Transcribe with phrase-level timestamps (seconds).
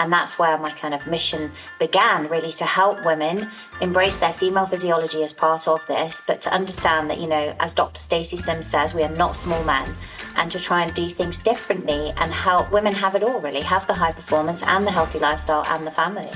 [0.00, 3.50] And that's where my kind of mission began, really, to help women
[3.82, 7.74] embrace their female physiology as part of this, but to understand that, you know, as
[7.74, 8.00] Dr.
[8.00, 9.94] Stacy Sims says, we are not small men,
[10.36, 13.86] and to try and do things differently and help women have it all, really, have
[13.86, 16.30] the high performance and the healthy lifestyle and the family.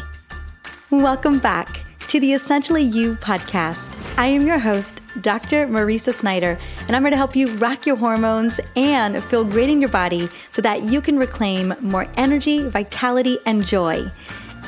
[0.90, 3.93] Welcome back to the Essentially You podcast.
[4.16, 5.66] I am your host, Dr.
[5.66, 6.56] Mariza Snyder,
[6.86, 10.28] and I'm here to help you rock your hormones and feel great in your body
[10.52, 14.08] so that you can reclaim more energy, vitality, and joy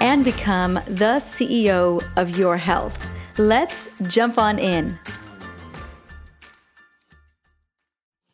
[0.00, 3.06] and become the CEO of your health.
[3.38, 4.98] Let's jump on in.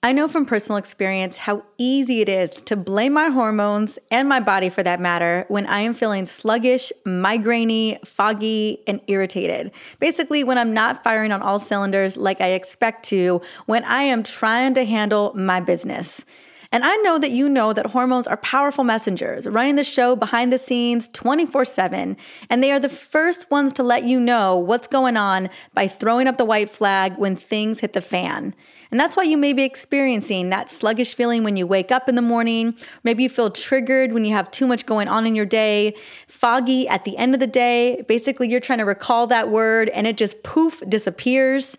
[0.05, 4.41] I know from personal experience how easy it is to blame my hormones and my
[4.41, 9.71] body for that matter when I am feeling sluggish, migrainey, foggy, and irritated.
[10.01, 14.25] Basically, when I'm not firing on all cylinders like I expect to when I am
[14.25, 16.25] trying to handle my business.
[16.73, 20.51] And I know that you know that hormones are powerful messengers, running the show behind
[20.51, 22.17] the scenes 24 7.
[22.49, 26.27] And they are the first ones to let you know what's going on by throwing
[26.27, 28.55] up the white flag when things hit the fan.
[28.91, 32.15] And that's why you may be experiencing that sluggish feeling when you wake up in
[32.15, 32.75] the morning.
[33.05, 35.95] Maybe you feel triggered when you have too much going on in your day,
[36.27, 38.03] foggy at the end of the day.
[38.09, 41.77] Basically, you're trying to recall that word and it just poof disappears.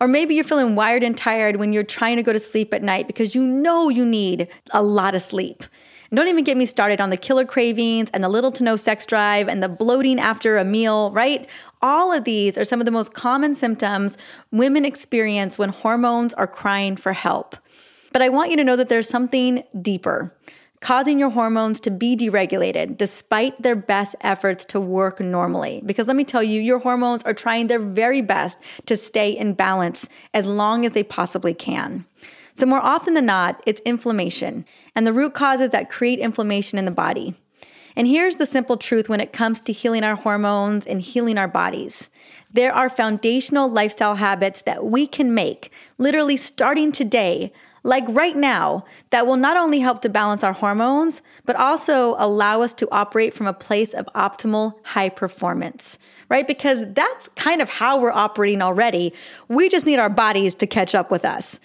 [0.00, 2.82] Or maybe you're feeling wired and tired when you're trying to go to sleep at
[2.82, 5.64] night because you know you need a lot of sleep.
[6.10, 8.76] And don't even get me started on the killer cravings and the little to no
[8.76, 11.48] sex drive and the bloating after a meal, right?
[11.82, 14.16] All of these are some of the most common symptoms
[14.52, 17.56] women experience when hormones are crying for help.
[18.12, 20.32] But I want you to know that there's something deeper
[20.80, 25.82] causing your hormones to be deregulated despite their best efforts to work normally.
[25.84, 29.54] Because let me tell you, your hormones are trying their very best to stay in
[29.54, 32.04] balance as long as they possibly can.
[32.54, 36.84] So, more often than not, it's inflammation and the root causes that create inflammation in
[36.84, 37.34] the body.
[37.98, 41.48] And here's the simple truth when it comes to healing our hormones and healing our
[41.48, 42.10] bodies
[42.56, 47.52] there are foundational lifestyle habits that we can make, literally starting today,
[47.86, 52.60] like right now, that will not only help to balance our hormones, but also allow
[52.60, 55.96] us to operate from a place of optimal high performance,
[56.28, 56.48] right?
[56.48, 59.14] Because that's kind of how we're operating already.
[59.46, 61.60] We just need our bodies to catch up with us.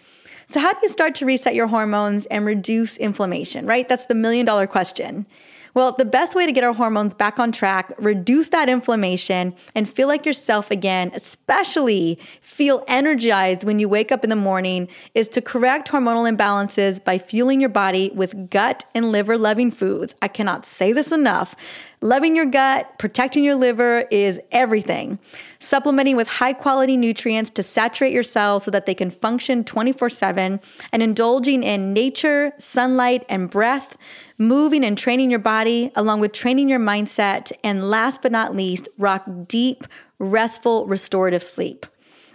[0.45, 3.89] So, how do you start to reset your hormones and reduce inflammation, right?
[3.89, 5.25] That's the million dollar question.
[5.73, 9.89] Well, the best way to get our hormones back on track, reduce that inflammation, and
[9.89, 15.27] feel like yourself again, especially feel energized when you wake up in the morning, is
[15.29, 20.13] to correct hormonal imbalances by fueling your body with gut and liver loving foods.
[20.21, 21.55] I cannot say this enough.
[22.03, 25.19] Loving your gut, protecting your liver is everything.
[25.59, 30.09] Supplementing with high quality nutrients to saturate your cells so that they can function 24
[30.09, 30.59] 7,
[30.91, 33.97] and indulging in nature, sunlight, and breath,
[34.39, 38.89] moving and training your body, along with training your mindset, and last but not least,
[38.97, 39.85] rock deep,
[40.17, 41.85] restful, restorative sleep.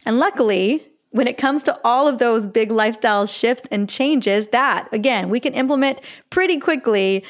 [0.04, 4.86] And luckily, when it comes to all of those big lifestyle shifts and changes that,
[4.92, 7.24] again, we can implement pretty quickly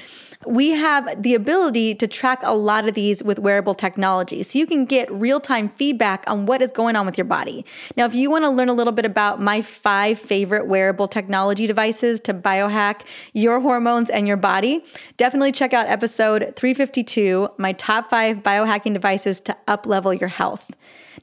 [0.46, 4.42] we have the ability to track a lot of these with wearable technology.
[4.42, 7.64] So you can get real time feedback on what is going on with your body.
[7.96, 11.66] Now, if you want to learn a little bit about my five favorite wearable technology
[11.66, 13.02] devices to biohack
[13.32, 14.84] your hormones and your body,
[15.16, 20.70] definitely check out episode 352 My Top Five Biohacking Devices to Uplevel Your Health.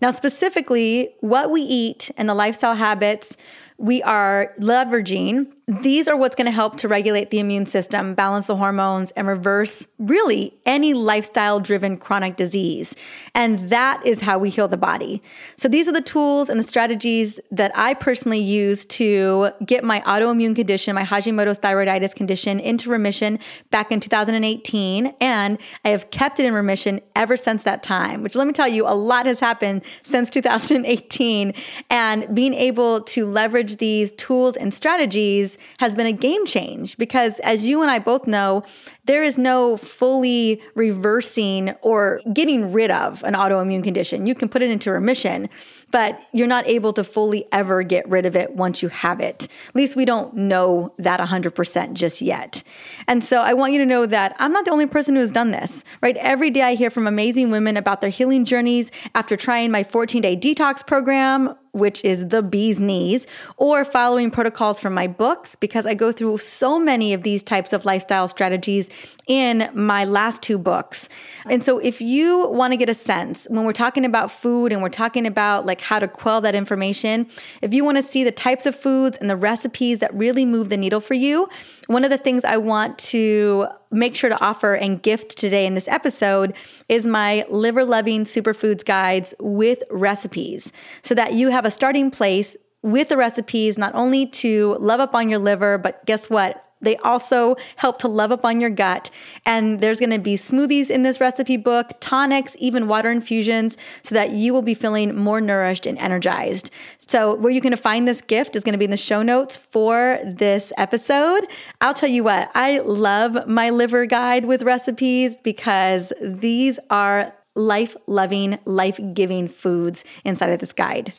[0.01, 3.37] Now, specifically, what we eat and the lifestyle habits
[3.77, 8.47] we are leveraging these are what's going to help to regulate the immune system, balance
[8.47, 12.93] the hormones, and reverse really any lifestyle driven chronic disease.
[13.33, 15.21] And that is how we heal the body.
[15.55, 20.01] So, these are the tools and the strategies that I personally use to get my
[20.01, 23.39] autoimmune condition, my Hashimoto's thyroiditis condition, into remission
[23.71, 25.13] back in 2018.
[25.21, 28.67] And I have kept it in remission ever since that time, which let me tell
[28.67, 31.53] you, a lot has happened since 2018.
[31.89, 37.39] And being able to leverage these tools and strategies has been a game change because,
[37.39, 38.63] as you and I both know,
[39.05, 44.25] there is no fully reversing or getting rid of an autoimmune condition.
[44.25, 45.49] You can put it into remission,
[45.91, 49.47] but you're not able to fully ever get rid of it once you have it.
[49.67, 52.63] At least we don't know that 100% just yet.
[53.07, 55.31] And so I want you to know that I'm not the only person who has
[55.31, 56.17] done this, right?
[56.17, 60.21] Every day I hear from amazing women about their healing journeys after trying my 14
[60.21, 63.27] day detox program which is the bee's knees,
[63.57, 67.73] or following protocols from my books, because I go through so many of these types
[67.73, 68.89] of lifestyle strategies
[69.27, 71.09] in my last two books.
[71.49, 74.81] And so if you want to get a sense when we're talking about food and
[74.81, 77.27] we're talking about like how to quell that inflammation,
[77.61, 80.69] if you want to see the types of foods and the recipes that really move
[80.69, 81.47] the needle for you,
[81.93, 85.75] one of the things I want to make sure to offer and gift today in
[85.75, 86.53] this episode
[86.89, 90.71] is my liver loving superfoods guides with recipes
[91.03, 95.15] so that you have a starting place with the recipes, not only to love up
[95.15, 96.65] on your liver, but guess what?
[96.83, 99.09] They also help to love up on your gut.
[99.45, 104.15] And there's going to be smoothies in this recipe book, tonics, even water infusions, so
[104.15, 106.69] that you will be feeling more nourished and energized.
[107.07, 109.21] So, where you're going to find this gift is going to be in the show
[109.21, 111.47] notes for this episode.
[111.81, 117.95] I'll tell you what, I love my liver guide with recipes because these are life
[118.07, 121.13] loving, life giving foods inside of this guide.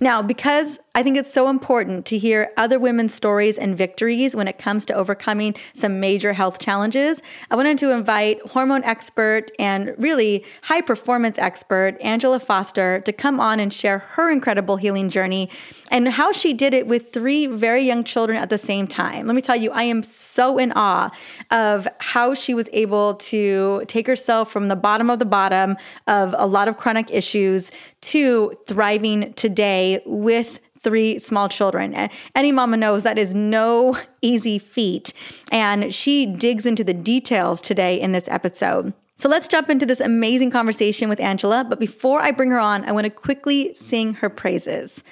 [0.00, 4.46] Now, because I think it's so important to hear other women's stories and victories when
[4.46, 9.94] it comes to overcoming some major health challenges, I wanted to invite hormone expert and
[9.96, 15.48] really high performance expert Angela Foster to come on and share her incredible healing journey
[15.90, 19.26] and how she did it with three very young children at the same time.
[19.26, 21.10] Let me tell you, I am so in awe
[21.50, 26.34] of how she was able to take herself from the bottom of the bottom of
[26.36, 27.70] a lot of chronic issues
[28.02, 32.10] to thriving today with three small children.
[32.34, 35.12] Any mama knows that is no easy feat.
[35.50, 38.92] And she digs into the details today in this episode.
[39.16, 41.64] So let's jump into this amazing conversation with Angela.
[41.68, 45.04] But before I bring her on, I want to quickly sing her praises.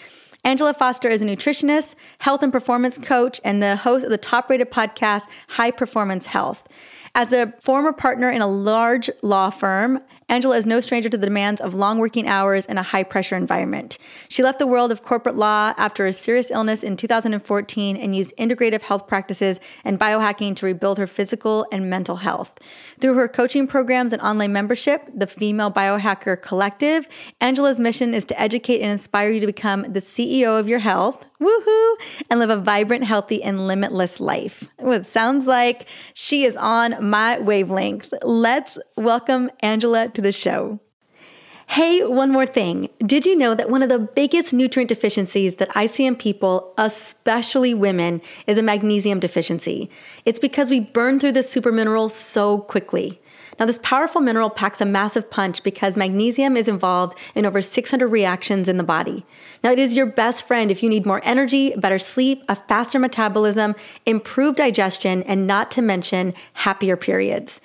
[0.42, 4.48] Angela Foster is a nutritionist, health and performance coach, and the host of the top
[4.48, 6.66] rated podcast, High Performance Health.
[7.14, 10.00] As a former partner in a large law firm,
[10.30, 13.36] Angela is no stranger to the demands of long working hours in a high pressure
[13.36, 13.98] environment.
[14.28, 18.32] She left the world of corporate law after a serious illness in 2014 and used
[18.38, 22.60] integrative health practices and biohacking to rebuild her physical and mental health.
[23.00, 27.08] Through her coaching programs and online membership, the Female Biohacker Collective,
[27.40, 31.26] Angela's mission is to educate and inspire you to become the CEO of your health,
[31.40, 31.94] woohoo,
[32.28, 34.68] and live a vibrant, healthy, and limitless life.
[34.78, 38.12] it sounds like she is on my wavelength.
[38.22, 40.80] Let's welcome Angela to the show.
[41.70, 42.88] Hey, one more thing.
[42.98, 46.74] Did you know that one of the biggest nutrient deficiencies that I see in people,
[46.76, 49.88] especially women, is a magnesium deficiency?
[50.24, 53.22] It's because we burn through this super mineral so quickly.
[53.60, 58.08] Now, this powerful mineral packs a massive punch because magnesium is involved in over 600
[58.08, 59.26] reactions in the body.
[59.62, 62.98] Now, it is your best friend if you need more energy, better sleep, a faster
[62.98, 63.74] metabolism,
[64.06, 67.60] improved digestion, and not to mention happier periods.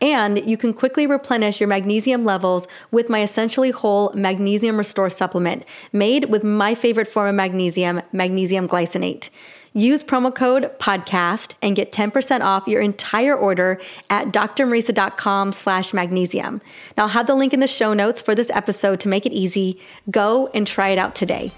[0.00, 5.64] And you can quickly replenish your magnesium levels with my essentially whole magnesium restore supplement
[5.92, 9.30] made with my favorite form of magnesium, magnesium glycinate.
[9.72, 16.60] Use promo code podcast and get 10% off your entire order at drmariza.com slash magnesium.
[16.96, 19.32] Now I'll have the link in the show notes for this episode to make it
[19.32, 19.80] easy.
[20.10, 21.52] Go and try it out today.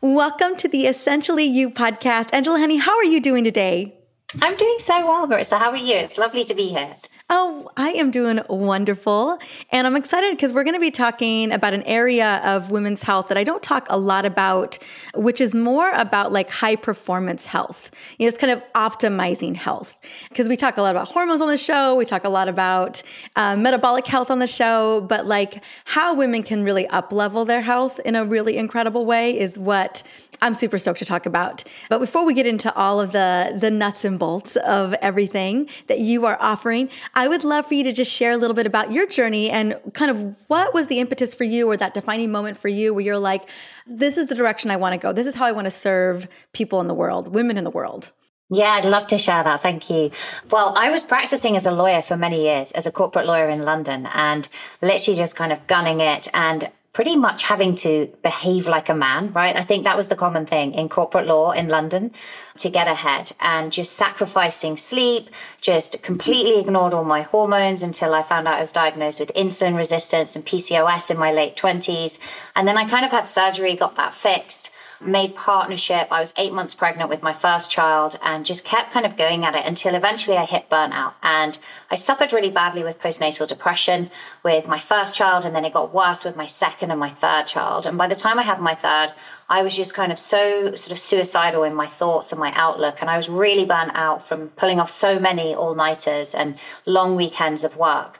[0.00, 2.30] Welcome to the Essentially You podcast.
[2.32, 3.94] Angela Honey, how are you doing today?
[4.42, 5.58] I'm doing so well, Mariza.
[5.58, 5.94] How are you?
[5.94, 6.96] It's lovely to be here.
[7.28, 9.40] Oh, I am doing wonderful.
[9.72, 13.26] And I'm excited because we're going to be talking about an area of women's health
[13.28, 14.78] that I don't talk a lot about,
[15.12, 17.90] which is more about like high performance health.
[18.18, 21.48] You know, it's kind of optimizing health because we talk a lot about hormones on
[21.48, 21.96] the show.
[21.96, 23.02] We talk a lot about
[23.34, 27.62] uh, metabolic health on the show, but like how women can really up level their
[27.62, 30.04] health in a really incredible way is what
[30.40, 31.64] I'm super stoked to talk about.
[31.88, 36.00] But before we get into all of the the nuts and bolts of everything that
[36.00, 38.92] you are offering, I would love for you to just share a little bit about
[38.92, 42.56] your journey and kind of what was the impetus for you or that defining moment
[42.56, 43.48] for you where you're like,
[43.86, 45.12] this is the direction I want to go.
[45.12, 48.12] This is how I want to serve people in the world, women in the world.
[48.48, 49.60] Yeah, I'd love to share that.
[49.60, 50.12] Thank you.
[50.50, 53.64] Well, I was practicing as a lawyer for many years, as a corporate lawyer in
[53.64, 54.48] London, and
[54.80, 56.28] literally just kind of gunning it.
[56.32, 59.54] And pretty much having to behave like a man, right?
[59.54, 62.10] I think that was the common thing in corporate law in London
[62.56, 65.28] to get ahead and just sacrificing sleep,
[65.60, 69.76] just completely ignored all my hormones until I found out I was diagnosed with insulin
[69.76, 72.18] resistance and PCOS in my late 20s.
[72.54, 76.08] And then I kind of had surgery, got that fixed made partnership.
[76.10, 79.44] I was eight months pregnant with my first child and just kept kind of going
[79.44, 81.14] at it until eventually I hit burnout.
[81.22, 81.58] And
[81.90, 84.10] I suffered really badly with postnatal depression
[84.42, 87.46] with my first child, and then it got worse with my second and my third
[87.46, 87.86] child.
[87.86, 89.12] And by the time I had my third,
[89.48, 93.00] I was just kind of so sort of suicidal in my thoughts and my outlook.
[93.00, 97.16] And I was really burnt out from pulling off so many all nighters and long
[97.16, 98.18] weekends of work.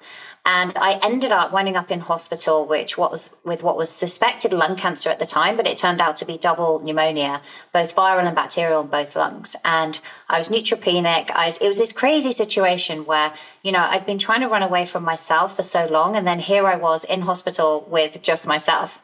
[0.49, 4.53] And I ended up winding up in hospital, which what was with what was suspected
[4.53, 8.25] lung cancer at the time, but it turned out to be double pneumonia, both viral
[8.25, 9.57] and bacterial in both lungs.
[9.65, 11.31] And I was neutropenic.
[11.31, 14.85] I, it was this crazy situation where, you know, I'd been trying to run away
[14.85, 16.17] from myself for so long.
[16.17, 19.01] And then here I was in hospital with just myself.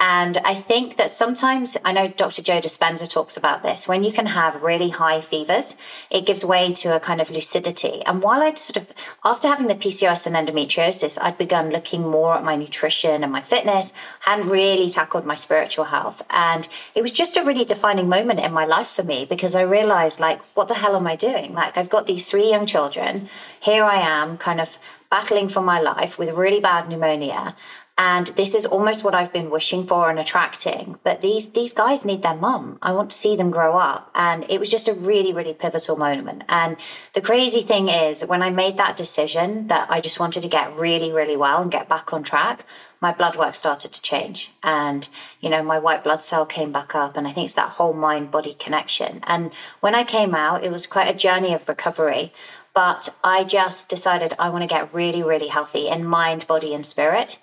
[0.00, 2.42] And I think that sometimes, I know Dr.
[2.42, 5.76] Joe Dispenza talks about this, when you can have really high fevers,
[6.10, 8.02] it gives way to a kind of lucidity.
[8.04, 8.92] And while I'd sort of,
[9.24, 13.40] after having the PCOS and endometriosis, I'd begun looking more at my nutrition and my
[13.40, 16.22] fitness, hadn't really tackled my spiritual health.
[16.28, 19.62] And it was just a really defining moment in my life for me because I
[19.62, 21.54] realized, like, what the hell am I doing?
[21.54, 23.28] Like, I've got these three young children.
[23.60, 24.78] Here I am, kind of
[25.10, 27.54] battling for my life with really bad pneumonia
[27.96, 30.98] and this is almost what I've been wishing for and attracting.
[31.04, 32.78] But these these guys need their mum.
[32.82, 34.10] I want to see them grow up.
[34.16, 36.42] And it was just a really, really pivotal moment.
[36.48, 36.76] And
[37.12, 40.74] the crazy thing is when I made that decision that I just wanted to get
[40.74, 42.64] really, really well and get back on track,
[43.00, 44.50] my blood work started to change.
[44.64, 45.08] And,
[45.40, 47.16] you know, my white blood cell came back up.
[47.16, 49.20] And I think it's that whole mind body connection.
[49.24, 52.32] And when I came out, it was quite a journey of recovery
[52.74, 56.84] but I just decided I want to get really, really healthy in mind, body, and
[56.84, 57.38] spirit.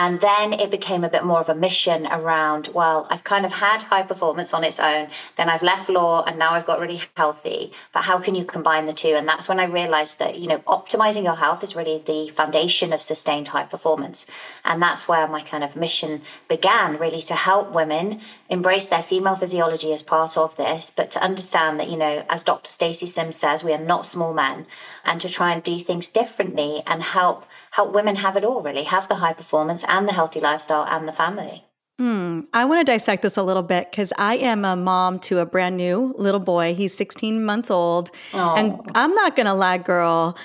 [0.00, 3.50] And then it became a bit more of a mission around, well, I've kind of
[3.50, 7.02] had high performance on its own, then I've left law and now I've got really
[7.16, 7.72] healthy.
[7.92, 9.16] But how can you combine the two?
[9.16, 12.92] And that's when I realized that, you know, optimizing your health is really the foundation
[12.92, 14.24] of sustained high performance.
[14.64, 19.34] And that's where my kind of mission began, really to help women embrace their female
[19.34, 22.70] physiology as part of this, but to understand that, you know, as Dr.
[22.70, 24.66] Stacy Sims says, we are not small men,
[25.04, 28.84] and to try and do things differently and help help women have it all really,
[28.84, 31.64] have the high performance and the healthy lifestyle and the family.
[31.98, 32.42] Hmm.
[32.54, 35.46] I want to dissect this a little bit because I am a mom to a
[35.46, 36.74] brand new little boy.
[36.74, 38.12] He's 16 months old.
[38.30, 38.56] Aww.
[38.56, 40.36] And I'm not going to lie, girl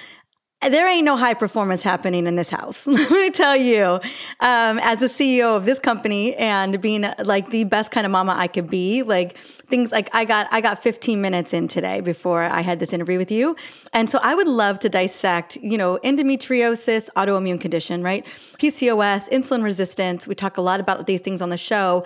[0.70, 2.86] there ain't no high performance happening in this house.
[2.88, 4.00] Let me tell you,
[4.40, 8.36] um, as a CEO of this company and being like the best kind of mama
[8.38, 12.44] I could be, like things like I got I got 15 minutes in today before
[12.44, 13.56] I had this interview with you,
[13.92, 18.26] and so I would love to dissect, you know, endometriosis, autoimmune condition, right,
[18.60, 20.28] PCOS, insulin resistance.
[20.28, 22.06] We talk a lot about these things on the show.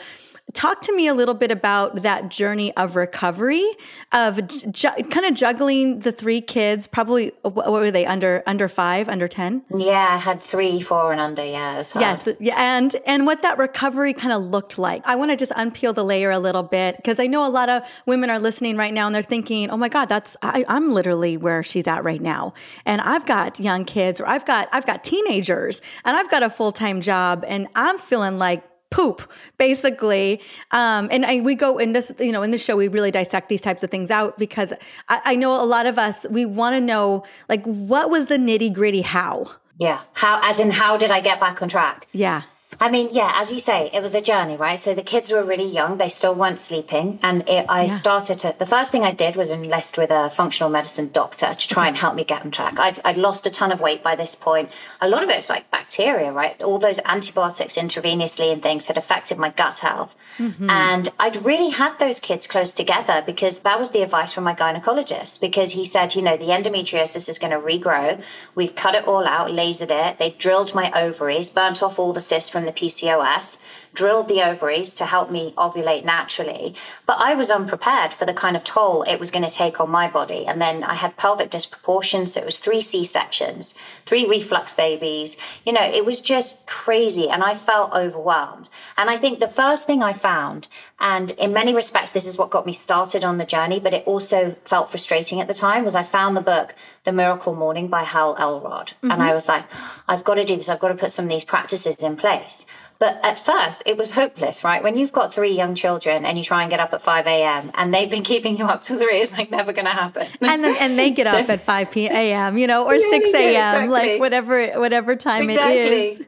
[0.54, 3.66] Talk to me a little bit about that journey of recovery,
[4.14, 6.88] of ju- kind of juggling the three kids.
[6.88, 9.64] Probably, what were they under under five, under ten?
[9.76, 11.44] Yeah, I had three, four, and under.
[11.44, 15.02] Yeah, yeah, th- yeah, and and what that recovery kind of looked like.
[15.06, 17.68] I want to just unpeel the layer a little bit because I know a lot
[17.68, 20.94] of women are listening right now and they're thinking, "Oh my God, that's I, I'm
[20.94, 22.54] literally where she's at right now,"
[22.86, 26.50] and I've got young kids, or I've got I've got teenagers, and I've got a
[26.50, 30.42] full time job, and I'm feeling like poop basically.
[30.72, 33.50] Um, and I, we go in this you know in this show we really dissect
[33.50, 34.74] these types of things out because
[35.10, 38.38] I, I know a lot of us we want to know like what was the
[38.38, 39.52] nitty gritty how?
[39.80, 40.02] Yeah.
[40.14, 42.08] How as in how did i get back on track?
[42.12, 42.44] Yeah
[42.80, 44.80] I mean, yeah, as you say, it was a journey, right?
[44.80, 47.88] So the kids were really young; they still weren't sleeping, and it, I yeah.
[47.88, 48.56] started to.
[48.58, 51.98] The first thing I did was enlist with a functional medicine doctor to try and
[51.98, 52.80] help me get on track.
[52.80, 54.70] I'd, I'd, lost a ton of weight by this point.
[55.02, 56.62] A lot of it's like bacteria, right?
[56.62, 60.70] All those antibiotics intravenously and things had affected my gut health, mm-hmm.
[60.70, 64.54] and I'd really had those kids close together because that was the advice from my
[64.54, 65.40] gynecologist.
[65.40, 68.22] Because he said, you know, the endometriosis is going to regrow.
[68.56, 70.20] We've cut it all out, lasered it.
[70.20, 73.58] They drilled my ovaries, burnt off all the cysts from the PCOS,
[73.98, 76.76] drilled the ovaries to help me ovulate naturally.
[77.08, 79.90] But I was unprepared for the kind of toll it was going to take on
[79.90, 80.46] my body.
[80.46, 82.28] And then I had pelvic disproportion.
[82.28, 83.74] So it was three C sections,
[84.06, 85.36] three reflux babies.
[85.66, 87.28] You know, it was just crazy.
[87.28, 88.70] And I felt overwhelmed.
[89.00, 90.68] And I think the first thing I found,
[91.00, 94.06] and in many respects, this is what got me started on the journey, but it
[94.06, 98.04] also felt frustrating at the time, was I found the book, The Miracle Morning by
[98.04, 98.90] Hal Elrod.
[98.90, 99.12] Mm-hmm.
[99.12, 99.66] And I was like,
[100.08, 100.70] I've got to do this.
[100.70, 102.68] I've got to put some of these practices in place.
[103.00, 104.82] But at first, it was hopeless, right?
[104.82, 107.72] When you've got three young children and you try and get up at 5 a.m.
[107.76, 110.28] and they've been keeping you up till three, it's like never going to happen.
[110.42, 113.26] and then, and they get so, up at 5 p.m., you know, or yeah, 6
[113.28, 113.90] a.m., yeah, exactly.
[113.90, 115.78] like whatever whatever time exactly.
[115.78, 116.26] it is.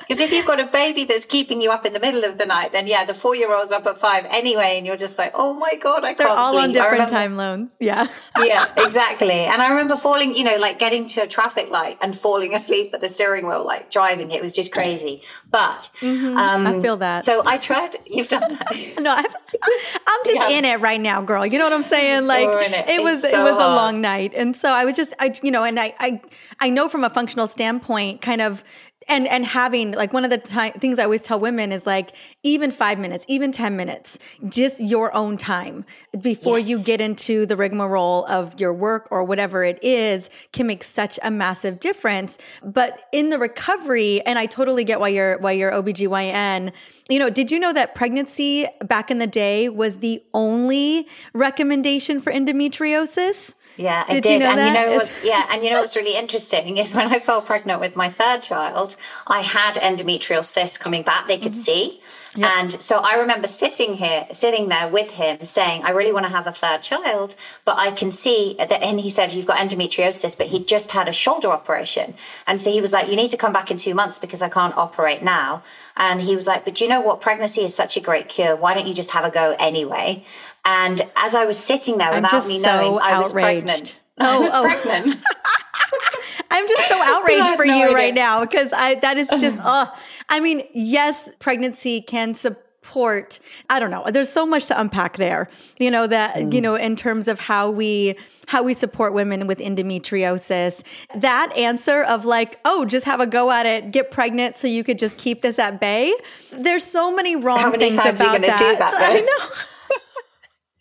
[0.00, 2.46] Because if you've got a baby that's keeping you up in the middle of the
[2.46, 5.32] night, then yeah, the four year old's up at five anyway, and you're just like,
[5.34, 6.18] oh my god, I can't sleep.
[6.18, 6.62] They're can't all sleep.
[6.62, 7.70] on different remember, time loans.
[7.78, 8.08] Yeah,
[8.38, 9.30] yeah, exactly.
[9.30, 12.92] And I remember falling, you know, like getting to a traffic light and falling asleep
[12.94, 14.30] at the steering wheel, like driving.
[14.30, 15.22] It was just crazy.
[15.50, 16.36] But mm-hmm.
[16.36, 17.22] um, I feel that.
[17.22, 17.96] So I tried.
[18.06, 18.94] You've done that.
[18.98, 20.58] no, i am just yeah.
[20.58, 21.46] in it right now, girl.
[21.46, 22.26] You know what I'm saying?
[22.26, 22.88] Like it.
[22.88, 23.02] it.
[23.02, 23.72] was, so it was hard.
[23.72, 26.20] a long night, and so I was just, I, you know, and I, I,
[26.60, 28.64] I know from a functional standpoint, kind of
[29.08, 32.12] and and having like one of the time, things I always tell women is like
[32.42, 34.18] even five minutes, even ten minutes,
[34.48, 35.84] just your own time
[36.20, 36.68] before yes.
[36.68, 41.18] you get into the rigmarole of your work or whatever it is can make such
[41.22, 42.38] a massive difference.
[42.62, 46.72] But in the recovery, and I totally get why you're why you're OBGYN.
[47.08, 52.20] You know, did you know that pregnancy back in the day was the only recommendation
[52.20, 53.54] for endometriosis?
[53.76, 54.22] Yeah, I did.
[54.22, 54.32] did.
[54.32, 54.66] You know and that?
[54.66, 57.80] you know what's yeah, and you know what's really interesting is when I fell pregnant
[57.80, 61.28] with my third child, I had endometrial cysts coming back.
[61.28, 61.60] They could mm-hmm.
[61.60, 62.00] see.
[62.34, 62.50] Yep.
[62.50, 66.32] And so I remember sitting here, sitting there with him saying, I really want to
[66.32, 67.36] have a third child,
[67.66, 68.72] but I can see that.
[68.72, 72.14] And he said, You've got endometriosis, but he just had a shoulder operation.
[72.46, 74.48] And so he was like, You need to come back in two months because I
[74.48, 75.62] can't operate now.
[75.94, 77.20] And he was like, But you know what?
[77.20, 78.56] Pregnancy is such a great cure.
[78.56, 80.24] Why don't you just have a go anyway?
[80.64, 83.96] And as I was sitting there without me so knowing, I was pregnant.
[84.18, 84.62] Oh, I was oh.
[84.62, 85.20] pregnant.
[86.50, 87.96] I'm just so outraged for no you idea.
[87.96, 89.92] right now because I that is just oh
[90.28, 93.40] I mean, yes, pregnancy can support
[93.70, 94.04] I don't know.
[94.10, 95.48] There's so much to unpack there.
[95.78, 96.52] You know that mm.
[96.52, 98.16] you know in terms of how we
[98.48, 100.82] how we support women with endometriosis.
[101.14, 104.84] That answer of like, "Oh, just have a go at it, get pregnant so you
[104.84, 106.12] could just keep this at bay."
[106.50, 108.58] There's so many wrong how many things times about are you that.
[108.58, 109.62] Do that I know.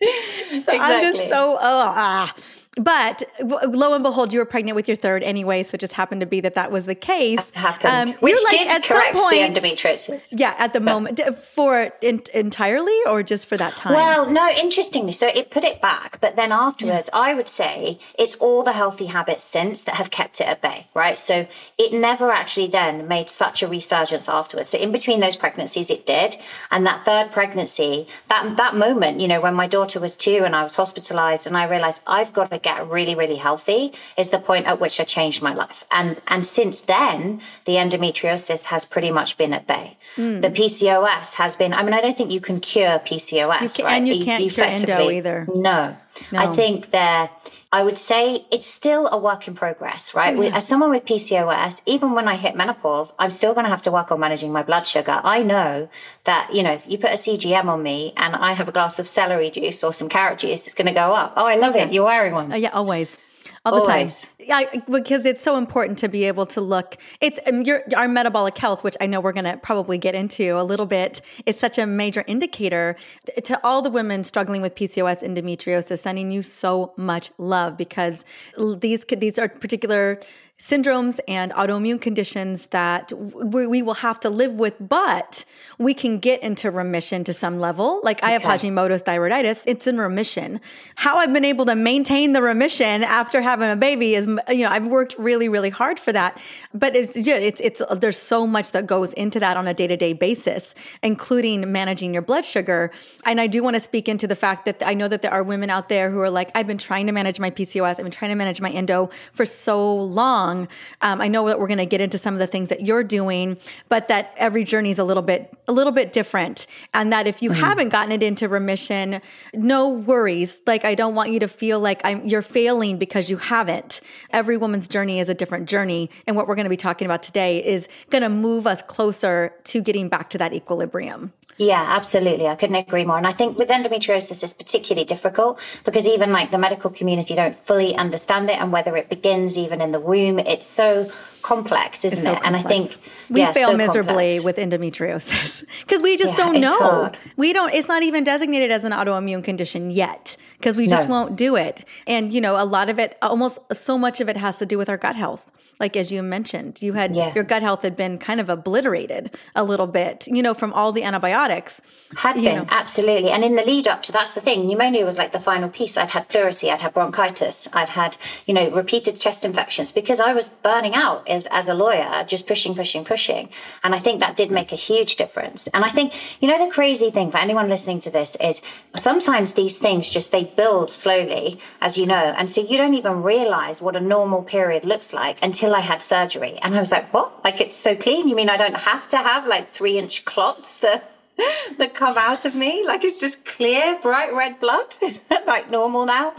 [0.49, 0.77] so exactly.
[0.77, 2.35] I'm just so oh ah.
[2.77, 6.21] But lo and behold, you were pregnant with your third anyway, so it just happened
[6.21, 7.35] to be that that was the case.
[7.35, 10.33] That happened, um, which like, did correct point, the endometriosis.
[10.37, 13.93] Yeah, at the moment, for in, entirely or just for that time.
[13.93, 17.19] Well, no, interestingly, so it put it back, but then afterwards, yeah.
[17.19, 20.87] I would say it's all the healthy habits since that have kept it at bay,
[20.93, 21.17] right?
[21.17, 24.69] So it never actually then made such a resurgence afterwards.
[24.69, 26.37] So in between those pregnancies, it did,
[26.71, 30.55] and that third pregnancy, that that moment, you know, when my daughter was two and
[30.55, 34.39] I was hospitalized, and I realized I've got to get really, really healthy is the
[34.39, 35.83] point at which I changed my life.
[35.91, 39.97] And and since then, the endometriosis has pretty much been at bay.
[40.15, 40.41] Mm.
[40.41, 41.73] The PCOS has been.
[41.73, 43.97] I mean, I don't think you can cure PCOS, can, right?
[43.97, 45.47] And you can't cure endo either.
[45.53, 45.95] No,
[46.31, 46.39] no.
[46.39, 47.29] I think they're.
[47.73, 50.35] I would say it's still a work in progress, right?
[50.35, 50.57] Oh, yeah.
[50.57, 53.91] As someone with PCOS, even when I hit menopause, I'm still going to have to
[53.91, 55.21] work on managing my blood sugar.
[55.23, 55.87] I know
[56.25, 58.99] that, you know, if you put a CGM on me and I have a glass
[58.99, 61.31] of celery juice or some carrot juice, it's going to go up.
[61.37, 61.93] Oh, I love it.
[61.93, 62.51] You're wearing one.
[62.51, 63.17] Oh, yeah, always
[63.63, 64.25] all the Always.
[64.25, 64.35] time.
[64.39, 66.97] Yeah, because it's so important to be able to look.
[67.19, 70.59] It's um, your our metabolic health, which I know we're going to probably get into
[70.59, 72.95] a little bit, is such a major indicator
[73.43, 75.99] to all the women struggling with PCOS, and endometriosis.
[75.99, 78.25] Sending you so much love because
[78.57, 80.19] these these are particular
[80.61, 85.43] syndromes and autoimmune conditions that we, we, will have to live with, but
[85.81, 88.01] we can get into remission to some level.
[88.03, 88.27] Like okay.
[88.27, 90.61] I have Hashimoto's thyroiditis, it's in remission.
[90.95, 94.69] How I've been able to maintain the remission after having a baby is, you know,
[94.69, 96.39] I've worked really, really hard for that.
[96.73, 99.97] But it's, it's, it's, there's so much that goes into that on a day to
[99.97, 102.91] day basis, including managing your blood sugar.
[103.25, 105.43] And I do want to speak into the fact that I know that there are
[105.43, 108.11] women out there who are like, I've been trying to manage my PCOS, I've been
[108.11, 110.67] trying to manage my endo for so long
[111.01, 113.03] um, I know that we're going to get into some of the things that you're
[113.03, 113.57] doing,
[113.89, 117.41] but that every journey is a little bit a little bit different, and that if
[117.41, 117.61] you mm-hmm.
[117.61, 119.21] haven't gotten it into remission,
[119.53, 120.61] no worries.
[120.67, 124.01] Like I don't want you to feel like I'm you're failing because you haven't.
[124.31, 127.23] Every woman's journey is a different journey, and what we're going to be talking about
[127.23, 131.31] today is going to move us closer to getting back to that equilibrium.
[131.61, 132.47] Yeah, absolutely.
[132.47, 133.19] I couldn't agree more.
[133.19, 137.55] And I think with endometriosis, it's particularly difficult because even like the medical community don't
[137.55, 140.39] fully understand it and whether it begins even in the womb.
[140.39, 141.11] It's so
[141.43, 142.41] complex, isn't so it?
[142.41, 142.47] Complex.
[142.47, 142.97] And I think
[143.29, 144.43] we yeah, fail so miserably complex.
[144.43, 147.11] with endometriosis because we just yeah, don't know.
[147.37, 147.71] We don't.
[147.75, 151.13] It's not even designated as an autoimmune condition yet because we just no.
[151.13, 151.85] won't do it.
[152.07, 154.79] And you know, a lot of it, almost so much of it, has to do
[154.79, 155.45] with our gut health
[155.81, 157.33] like as you mentioned, you had yeah.
[157.33, 160.91] your gut health had been kind of obliterated a little bit, you know, from all
[160.91, 161.81] the antibiotics.
[162.17, 162.65] Had been, know.
[162.69, 163.31] absolutely.
[163.31, 165.97] And in the lead up to that's the thing, pneumonia was like the final piece.
[165.97, 168.15] I'd had pleurisy, I'd had bronchitis, I'd had,
[168.45, 172.47] you know, repeated chest infections because I was burning out as, as a lawyer, just
[172.47, 173.49] pushing, pushing, pushing.
[173.83, 175.65] And I think that did make a huge difference.
[175.69, 178.61] And I think, you know, the crazy thing for anyone listening to this is
[178.95, 182.35] sometimes these things just they build slowly, as you know.
[182.37, 185.87] And so you don't even realize what a normal period looks like until until I
[185.87, 186.59] had surgery.
[186.61, 187.43] And I was like, what?
[187.43, 188.27] Like it's so clean?
[188.27, 191.11] You mean I don't have to have like three inch clots that
[191.77, 192.85] that come out of me?
[192.85, 194.97] Like it's just clear, bright red blood?
[195.01, 196.33] Is that like normal now?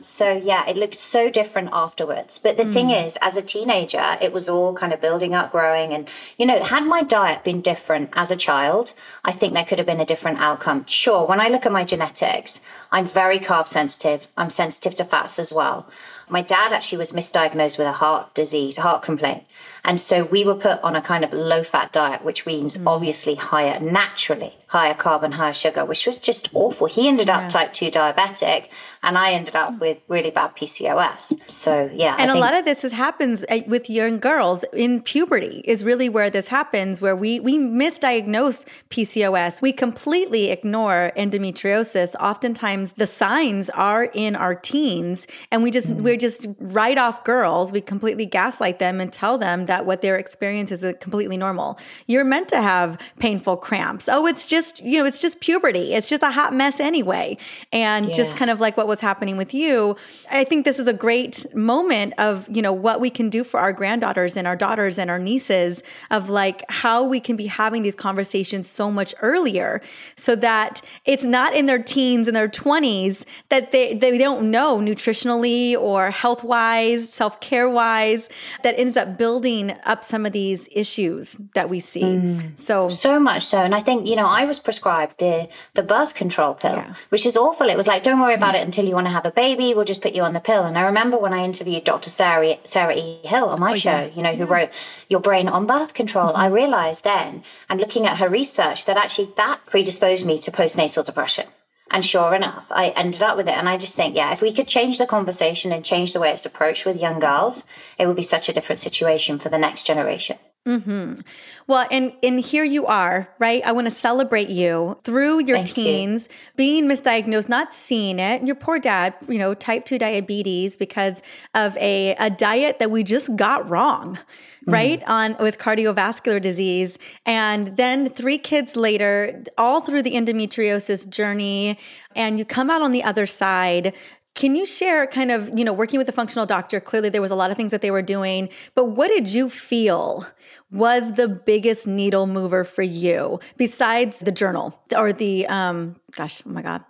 [0.00, 2.38] So yeah, it looked so different afterwards.
[2.38, 2.72] But the mm.
[2.72, 5.92] thing is, as a teenager, it was all kind of building up, growing.
[5.92, 9.78] And, you know, had my diet been different as a child, I think there could
[9.78, 10.86] have been a different outcome.
[10.86, 14.28] Sure, when I look at my genetics, I'm very carb sensitive.
[14.36, 15.86] I'm sensitive to fats as well.
[16.30, 19.44] My dad actually was misdiagnosed with a heart disease, a heart complaint.
[19.84, 22.86] And so we were put on a kind of low fat diet, which means mm.
[22.86, 26.86] obviously higher, naturally higher carbon, higher sugar, which was just awful.
[26.86, 27.48] He ended up yeah.
[27.48, 28.68] type 2 diabetic,
[29.02, 29.80] and I ended up mm.
[29.80, 31.50] with really bad PCOS.
[31.50, 32.16] So, yeah.
[32.18, 35.62] And I a think- lot of this is, happens uh, with young girls in puberty,
[35.64, 39.62] is really where this happens, where we, we misdiagnose PCOS.
[39.62, 42.14] We completely ignore endometriosis.
[42.20, 46.02] Oftentimes, the signs are in our teens, and we just, mm.
[46.02, 47.72] we're just write off girls.
[47.72, 51.78] We completely gaslight them and tell them that what their experience is uh, completely normal.
[52.06, 54.08] You're meant to have painful cramps.
[54.08, 55.94] Oh, it's just, you know, it's just puberty.
[55.94, 57.38] It's just a hot mess anyway.
[57.72, 58.16] And yeah.
[58.16, 59.96] just kind of like what was happening with you.
[60.30, 63.60] I think this is a great moment of, you know, what we can do for
[63.60, 67.82] our granddaughters and our daughters and our nieces of like how we can be having
[67.82, 69.80] these conversations so much earlier
[70.16, 74.78] so that it's not in their teens and their 20s that they, they don't know
[74.78, 78.28] nutritionally or health wise, self care wise,
[78.62, 82.02] that ends up building up some of these issues that we see.
[82.02, 82.58] Mm.
[82.58, 83.58] So, so much so.
[83.58, 86.94] And I think, you know, I was prescribed the, the birth control pill, yeah.
[87.08, 87.68] which is awful.
[87.68, 89.74] It was like, don't worry about it until you want to have a baby.
[89.74, 90.64] We'll just put you on the pill.
[90.64, 92.10] And I remember when I interviewed Dr.
[92.10, 93.20] Sarah, Sarah E.
[93.24, 94.14] Hill on my oh, show, yeah.
[94.14, 94.54] you know, who yeah.
[94.54, 94.70] wrote
[95.08, 96.40] Your Brain on Birth Control, mm-hmm.
[96.40, 101.04] I realized then, and looking at her research, that actually that predisposed me to postnatal
[101.04, 101.46] depression.
[101.90, 103.56] And sure enough, I ended up with it.
[103.56, 106.30] And I just think, yeah, if we could change the conversation and change the way
[106.30, 107.64] it's approached with young girls,
[107.98, 110.36] it would be such a different situation for the next generation.
[110.68, 111.20] Mm-hmm.
[111.66, 113.64] Well, and and here you are, right?
[113.64, 116.36] I want to celebrate you through your Thank teens you.
[116.56, 118.42] being misdiagnosed, not seeing it.
[118.46, 121.22] Your poor dad, you know, type two diabetes because
[121.54, 124.72] of a a diet that we just got wrong, mm-hmm.
[124.72, 125.02] right?
[125.06, 131.78] On with cardiovascular disease, and then three kids later, all through the endometriosis journey,
[132.14, 133.94] and you come out on the other side
[134.38, 137.32] can you share kind of, you know, working with a functional doctor, clearly there was
[137.32, 140.24] a lot of things that they were doing, but what did you feel
[140.70, 146.50] was the biggest needle mover for you besides the journal or the um gosh, oh
[146.50, 146.84] my god.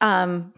[0.00, 0.52] Um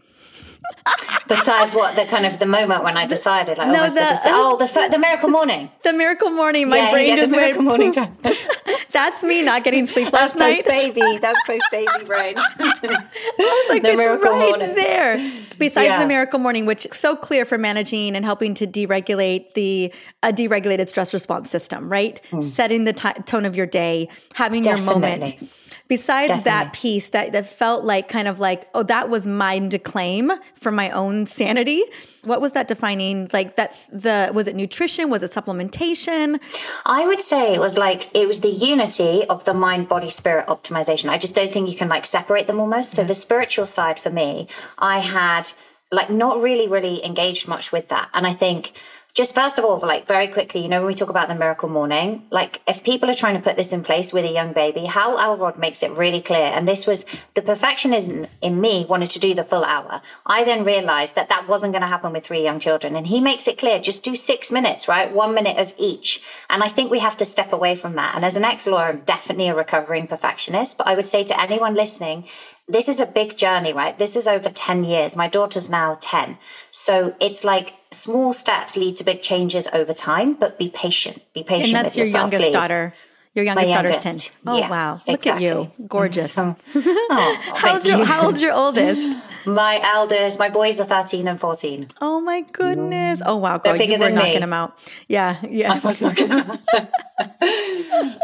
[1.28, 4.88] Besides what the kind of the moment when I decided, like, no, the, oh, the,
[4.90, 6.68] the miracle morning, the miracle morning.
[6.68, 8.16] My yeah, brain yeah, just miracle went, morning time.
[8.92, 11.18] That's me not getting sleep last That's post baby.
[11.18, 12.34] That's post baby brain.
[12.38, 13.06] I
[13.38, 14.74] was like, the it's right morning.
[14.74, 15.32] there.
[15.58, 16.00] Besides yeah.
[16.00, 20.32] the miracle morning, which is so clear for managing and helping to deregulate the a
[20.32, 22.20] deregulated stress response system, right?
[22.30, 22.44] Mm.
[22.44, 24.84] Setting the t- tone of your day, having Definitely.
[24.84, 25.50] your moment
[25.96, 26.50] besides Definitely.
[26.50, 30.32] that piece that, that felt like kind of like oh that was mine to claim
[30.54, 31.82] for my own sanity
[32.24, 35.10] what was that defining like that the was it nutrition?
[35.10, 36.38] Was it supplementation?
[36.86, 40.46] I would say it was like it was the unity of the mind body spirit
[40.46, 41.08] optimization.
[41.08, 42.92] I just don't think you can like separate them almost.
[42.92, 43.08] So mm-hmm.
[43.08, 44.46] the spiritual side for me
[44.78, 45.50] i had
[45.90, 48.08] like not really really engaged much with that.
[48.14, 48.72] And i think
[49.14, 51.68] just first of all, like very quickly, you know, when we talk about the miracle
[51.68, 54.86] morning, like if people are trying to put this in place with a young baby,
[54.86, 56.46] Hal Elrod makes it really clear.
[56.46, 60.00] And this was the perfectionism in me wanted to do the full hour.
[60.24, 62.96] I then realized that that wasn't going to happen with three young children.
[62.96, 65.12] And he makes it clear, just do six minutes, right?
[65.12, 66.22] One minute of each.
[66.48, 68.14] And I think we have to step away from that.
[68.14, 70.78] And as an ex lawyer, I'm definitely a recovering perfectionist.
[70.78, 72.24] But I would say to anyone listening,
[72.66, 73.98] this is a big journey, right?
[73.98, 75.16] This is over 10 years.
[75.16, 76.38] My daughter's now 10.
[76.70, 81.22] So it's like small steps lead to big changes over time, but be patient.
[81.32, 81.76] Be patient.
[81.76, 82.60] And that's your yourself, youngest please.
[82.60, 82.94] daughter.
[83.34, 84.32] Your youngest, My daughter's 10.
[84.46, 84.92] Oh, yeah, wow.
[85.06, 85.48] Look exactly.
[85.48, 85.86] at you.
[85.88, 86.36] Gorgeous.
[86.38, 86.54] oh,
[87.54, 89.18] how, old's your, how old's your oldest?
[89.44, 91.88] My eldest, my boys are 13 and 14.
[92.00, 93.20] Oh my goodness.
[93.26, 94.38] Oh wow, girl, They're bigger you were than knocking me.
[94.38, 94.78] them out.
[95.08, 95.72] Yeah, yeah.
[95.72, 96.88] I was knocking them out.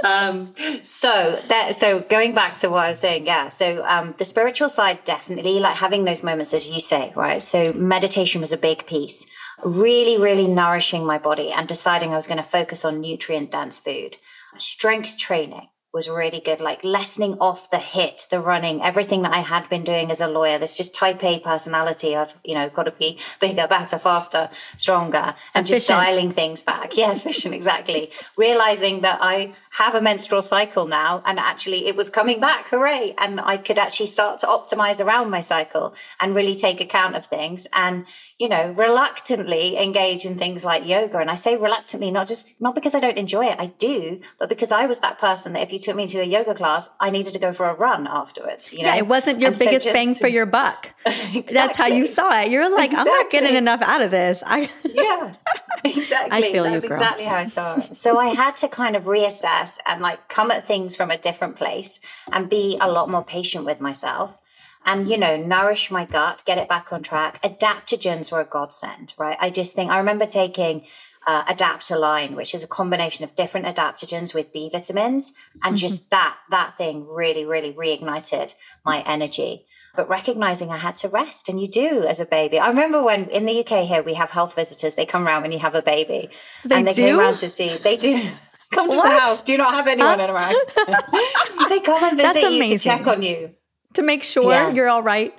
[0.05, 0.55] um,
[0.85, 3.49] so that so going back to what I was saying, yeah.
[3.49, 7.43] So um, the spiritual side definitely like having those moments as you say, right?
[7.43, 9.27] So meditation was a big piece
[9.65, 13.79] really, really nourishing my body and deciding I was going to focus on nutrient dense
[13.79, 14.17] food.
[14.57, 19.39] Strength training was really good, like lessening off the HIIT, the running, everything that I
[19.39, 20.59] had been doing as a lawyer.
[20.59, 22.15] There's just type A personality.
[22.15, 25.67] I've, you know, got to be bigger, better, faster, stronger, and efficient.
[25.67, 26.95] just dialing things back.
[26.95, 28.11] Yeah, efficient, exactly.
[28.37, 32.67] Realizing that I have a menstrual cycle now and actually it was coming back.
[32.69, 33.15] Hooray.
[33.19, 37.25] And I could actually start to optimize around my cycle and really take account of
[37.25, 37.67] things.
[37.75, 38.05] And
[38.39, 41.19] you know, reluctantly engage in things like yoga.
[41.19, 44.49] And I say reluctantly, not just, not because I don't enjoy it, I do, but
[44.51, 46.91] because I was that person that if you you took me to a yoga class,
[46.99, 48.73] I needed to go for a run afterwards.
[48.73, 50.91] You know, yeah, it wasn't your And so biggest just- bang for your buck.
[51.07, 51.45] exactly.
[51.55, 52.51] That's how you saw it.
[52.51, 54.43] You're like, I'm not getting enough out of this.
[54.45, 55.35] I yeah,
[55.85, 56.43] exactly.
[56.51, 56.97] feel you, That's girl.
[56.99, 57.95] exactly how I saw it.
[57.95, 61.55] So I had to kind of reassess and like come at things from a different
[61.55, 62.01] place
[62.33, 64.37] and be a lot more patient with myself.
[64.85, 67.43] And you know, nourish my gut, get it back on track.
[67.43, 69.37] Adaptogens were a godsend, right?
[69.41, 70.85] I just think I remember taking
[71.27, 76.37] uh, Adaptoline, which is a combination of different adaptogens with B vitamins, and just that
[76.51, 79.67] that thing really, really reignited my energy
[79.99, 82.61] but recognizing I had to rest, and you do as a baby.
[82.61, 84.95] I remember when in the UK here we have health visitors.
[84.95, 86.31] They come around when you have a baby,
[86.65, 87.03] They and they do?
[87.03, 87.79] came around to see.
[87.79, 88.31] They do
[88.73, 89.03] come to What?
[89.03, 89.43] the house.
[89.43, 90.55] Do not have anyone around.
[91.69, 93.55] they come and visit you to check on you
[93.95, 94.71] to make sure Yeah.
[94.71, 95.35] you're all right.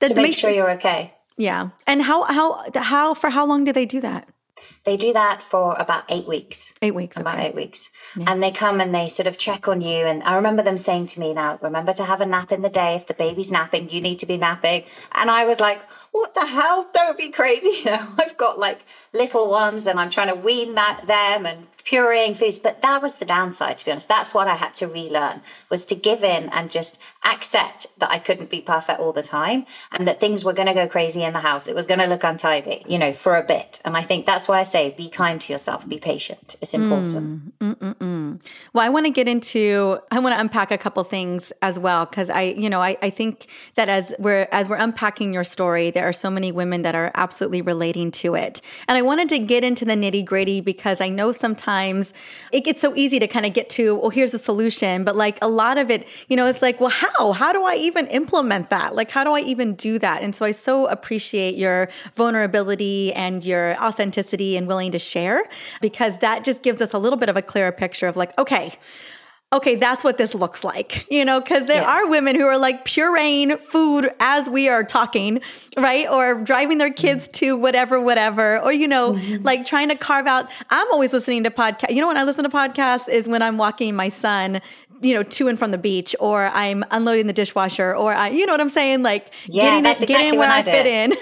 [0.00, 1.14] That to make sure you're okay.
[1.36, 1.70] Yeah.
[1.86, 4.28] And how how how for how long do they do that?
[4.84, 6.72] They do that for about eight weeks.
[6.80, 7.18] Eight weeks.
[7.18, 7.48] about Okay.
[7.48, 7.90] eight weeks.
[8.26, 10.06] And they come and they sort of check on you.
[10.06, 12.70] And I remember them saying to me, now, remember to have a nap in the
[12.70, 12.94] day.
[12.94, 14.84] If the baby's napping, you need to be napping.
[15.12, 16.88] And I was like, what the hell?
[16.94, 17.70] Don't be crazy.
[17.84, 18.80] You know, I've got like
[19.12, 22.58] little ones and I'm trying to wean that them and pureeing foods.
[22.58, 24.08] But that was the downside, to be honest.
[24.08, 28.18] That's what I had to relearn was to give in and just accept that I
[28.18, 31.32] couldn't be perfect all the time and that things were going to go crazy in
[31.32, 31.68] the house.
[31.68, 33.80] It was going to look untidy, you know, for a bit.
[33.84, 36.56] And I think that's why I say be kind to yourself, be patient.
[36.60, 38.42] It's mm, important.
[38.72, 42.04] Well, I want to get into I want to unpack a couple things as well
[42.06, 43.46] because I, you know, I, I think
[43.76, 47.10] that as we're as we're unpacking your story, there are so many women that are
[47.14, 48.60] absolutely relating to it.
[48.88, 51.75] And I wanted to get into the nitty gritty because I know sometimes
[52.52, 55.38] it gets so easy to kind of get to, well, here's a solution, but like
[55.42, 57.32] a lot of it, you know, it's like, well, how?
[57.32, 58.94] How do I even implement that?
[58.94, 60.22] Like, how do I even do that?
[60.22, 65.44] And so I so appreciate your vulnerability and your authenticity and willing to share
[65.80, 68.72] because that just gives us a little bit of a clearer picture of like, okay,
[69.52, 71.88] okay, that's what this looks like, you know, because there Yeah.
[71.88, 75.40] are women who are like pureeing food as we are talking,
[75.76, 76.08] right?
[76.10, 80.50] Or driving their kids to whatever, whatever, or, you know, like trying to carve out.
[80.70, 81.94] I'm always listening to podcasts.
[81.94, 84.60] You know, when I listen to podcasts is when I'm walking my son.
[85.02, 88.46] You know, to and from the beach, or I'm unloading the dishwasher, or I, you
[88.46, 90.86] know what I'm saying, like Yeah, getting it, getting exactly where when I, I fit
[90.86, 91.12] in.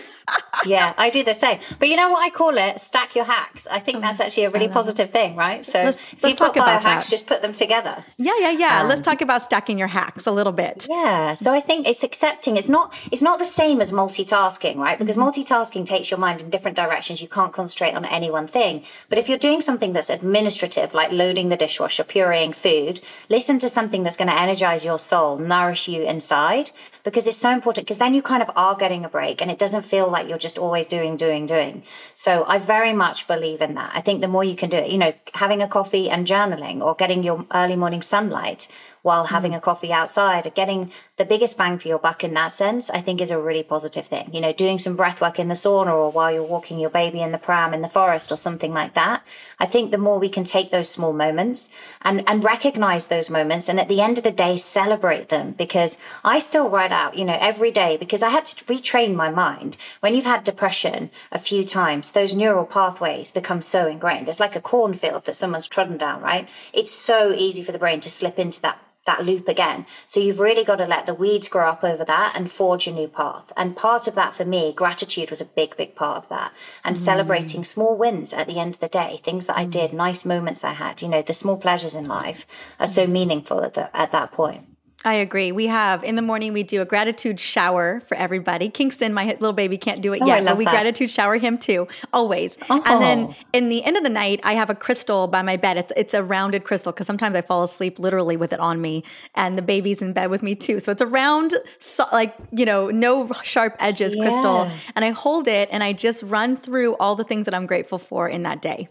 [0.64, 1.58] Yeah, I do the same.
[1.78, 2.80] But you know what I call it?
[2.80, 3.66] Stack your hacks.
[3.66, 5.64] I think that's mm, actually a really positive thing, right?
[5.64, 7.10] So Let's- if you've got about biohacks, that.
[7.10, 8.04] just put them together.
[8.16, 8.82] yeah, yeah, yeah.
[8.82, 10.86] Let's um, talk about stacking your hacks a little bit.
[10.88, 11.34] Yeah.
[11.34, 12.56] So I think it's accepting.
[12.56, 12.94] It's not.
[13.12, 14.98] It's not the same as multitasking, right?
[14.98, 15.28] Because mm-hmm.
[15.28, 17.20] multitasking takes your mind in different directions.
[17.20, 18.84] You can't concentrate on any one thing.
[19.08, 23.68] But if you're doing something that's administrative, like loading the dishwasher, pureeing food, listen to
[23.68, 26.70] something that's going to energize your soul, nourish you inside,
[27.04, 27.86] because it's so important.
[27.86, 30.38] Because then you kind of are getting a break, and it doesn't feel like you're
[30.38, 31.84] just always doing, doing, doing.
[32.14, 33.92] So I very much believe in that.
[33.94, 36.80] I think the more you can do it, you know, having a coffee and journaling,
[36.80, 38.66] or getting your early morning sunlight
[39.02, 39.58] while having mm.
[39.58, 43.00] a coffee outside, or getting the biggest bang for your buck in that sense, I
[43.00, 44.30] think is a really positive thing.
[44.32, 47.22] You know, doing some breath work in the sauna or while you're walking your baby
[47.22, 49.24] in the pram in the forest or something like that.
[49.60, 51.72] I think the more we can take those small moments
[52.02, 55.98] and, and recognize those moments and at the end of the day celebrate them because
[56.24, 59.76] I still write out, you know, every day because I had to retrain my mind.
[60.00, 64.28] When you've had depression a few times, those neural pathways become so ingrained.
[64.28, 66.48] It's like a cornfield that someone's trodden down, right?
[66.72, 69.86] It's so easy for the brain to slip into that that loop again.
[70.06, 72.92] So you've really got to let the weeds grow up over that and forge a
[72.92, 73.52] new path.
[73.56, 76.52] And part of that for me, gratitude was a big, big part of that.
[76.84, 76.98] And mm.
[76.98, 79.70] celebrating small wins at the end of the day, things that I mm.
[79.70, 82.46] did, nice moments I had, you know, the small pleasures in life
[82.78, 83.10] are so mm.
[83.10, 84.73] meaningful at, the, at that point.
[85.06, 85.52] I agree.
[85.52, 88.70] We have in the morning we do a gratitude shower for everybody.
[88.70, 90.70] Kingston, my little baby, can't do it Oh, yet, but we that.
[90.70, 92.56] gratitude shower him too, always.
[92.70, 93.34] And then Oh.
[93.52, 95.76] in the end of the night, I have a crystal by my bed.
[95.76, 99.04] It's it's a rounded crystal because sometimes I fall asleep literally with it on me,
[99.34, 100.80] and the baby's in bed with me too.
[100.80, 105.48] So it's a round, so, like you know, no sharp edges crystal, and I hold
[105.48, 108.62] it and I just run through all the things that I'm grateful for in that
[108.62, 108.88] day.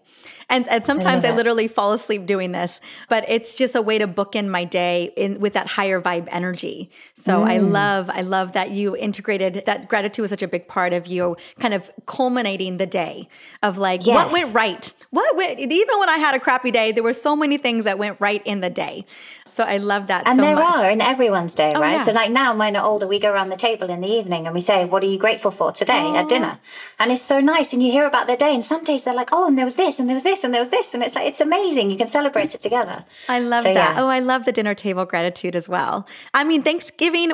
[0.50, 1.38] And, and sometimes I, that.
[1.38, 2.80] literally fall asleep doing this,
[3.10, 6.90] but it's just a way to bookend my day in with that higher vibe energy.
[7.16, 7.72] So I Mm.
[7.72, 11.38] love, I love that you integrated that gratitude was such a big part of you
[11.60, 13.28] kind of culminating the day
[13.62, 14.92] of like what went right.
[15.12, 18.00] What went, even when I had a crappy day, there were so many things that
[18.00, 19.06] went right in the day.
[19.54, 20.76] So I love that And so there much.
[20.78, 21.92] are in everyone's day, oh, right?
[21.94, 21.98] yeah.
[22.08, 23.06] So, like now, mine are older.
[23.08, 25.52] We go around the table in the evening and we say, "What are you grateful
[25.52, 26.60] for today at dinner?"
[27.00, 27.72] And it's so nice.
[27.74, 28.54] And you hear about their day.
[28.54, 30.54] And some days they're like, "Oh, and there was this, and there was this, and
[30.54, 31.92] there was this," and it's like it's amazing.
[31.92, 33.06] You can celebrate it together.
[33.30, 33.96] I love So, that.
[33.96, 34.02] yeah.
[34.04, 36.08] Oh, I love the dinner table gratitude as well.
[36.34, 37.30] I mean, Thanksgiving,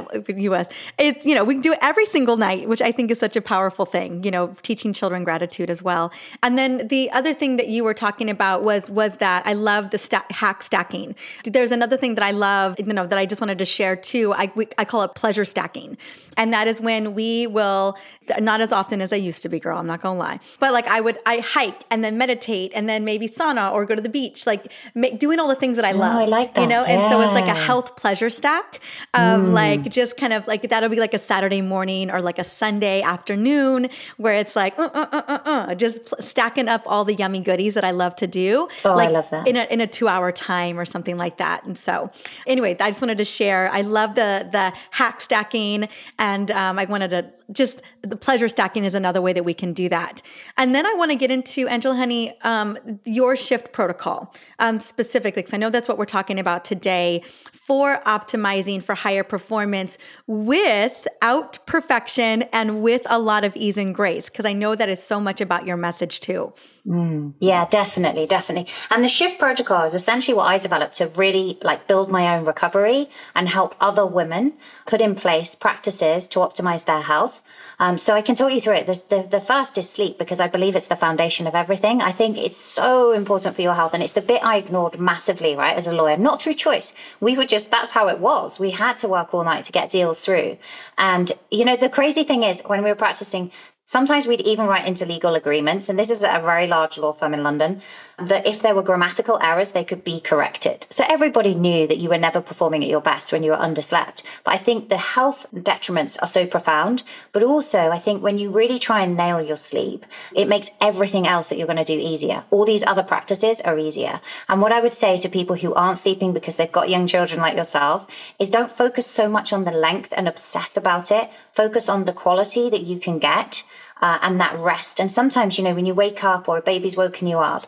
[0.50, 0.68] U.S.
[0.98, 3.42] It's you know we do it every single night, which I think is such a
[3.42, 4.24] powerful thing.
[4.26, 6.12] You know, teaching children gratitude as well.
[6.44, 9.92] And then the other thing that you were talking about was was that I love
[9.92, 11.16] the sta- hack stacking.
[11.46, 14.34] There's another thing that I love, you know, that I just wanted to share too.
[14.34, 15.98] I we, I call it pleasure stacking,
[16.40, 17.98] and that is when we will
[18.40, 19.78] not as often as I used to be, girl.
[19.78, 23.04] I'm not gonna lie, but like I would I hike and then meditate and then
[23.04, 24.72] maybe sauna or go to the beach, like
[25.18, 26.16] doing all the things that I love.
[26.16, 26.62] Oh, I like that.
[26.62, 26.94] You know, yeah.
[26.94, 28.80] and so it's like a health pleasure stack,
[29.14, 29.52] um, mm.
[29.52, 33.02] like just kind of like that'll be like a Saturday morning or like a Sunday
[33.02, 37.16] afternoon where it's like uh, uh, uh, uh, uh just pl- stacking up all the
[37.16, 38.70] yummy goodies that I love to do.
[38.86, 41.38] Oh, like I love that in a in a two hour time or something like
[41.38, 41.66] that.
[41.66, 42.12] And so,
[42.48, 43.70] anyway, I just wanted to share.
[43.72, 45.90] I love the the hack stacking,
[46.30, 49.74] and um, I wanted to just the pleasure stacking is another way that we can
[49.74, 50.22] do that.
[50.58, 55.42] And then I want to get into Angel Honey, um, your shift protocol um, specifically,
[55.42, 61.66] because I know that's what we're talking about today for optimizing for higher performance without
[61.66, 65.20] perfection and with a lot of ease and grace, because I know that is so
[65.20, 66.54] much about your message too.
[66.90, 68.72] Mm, yeah, definitely, definitely.
[68.90, 72.46] And the shift protocol is essentially what I developed to really like build my own
[72.46, 74.54] recovery and help other women
[74.88, 77.42] put in place practices to optimize their health.
[77.80, 78.88] Um, so I can talk you through it.
[78.88, 82.02] This, the, the first is sleep because I believe it's the foundation of everything.
[82.02, 83.94] I think it's so important for your health.
[83.94, 85.78] And it's the bit I ignored massively, right?
[85.78, 86.94] As a lawyer, not through choice.
[87.20, 88.60] We were just, that's how it was.
[88.60, 90.58] We had to work all night to get deals through.
[90.98, 93.52] And, you know, the crazy thing is when we were practicing,
[93.90, 97.34] Sometimes we'd even write into legal agreements, and this is a very large law firm
[97.34, 97.82] in London,
[98.22, 100.86] that if there were grammatical errors, they could be corrected.
[100.90, 104.24] So everybody knew that you were never performing at your best when you were underslept.
[104.44, 107.04] But I think the health detriments are so profound.
[107.32, 110.06] But also, I think when you really try and nail your sleep,
[110.36, 112.44] it makes everything else that you're going to do easier.
[112.52, 114.22] All these other practices are easier.
[114.48, 117.40] And what I would say to people who aren't sleeping because they've got young children
[117.40, 118.08] like yourself
[118.40, 121.30] is don't focus so much on the length and obsess about it.
[121.52, 123.64] Focus on the quality that you can get
[124.02, 125.00] uh, and that rest.
[125.00, 127.66] And sometimes, you know, when you wake up or a baby's woken you up,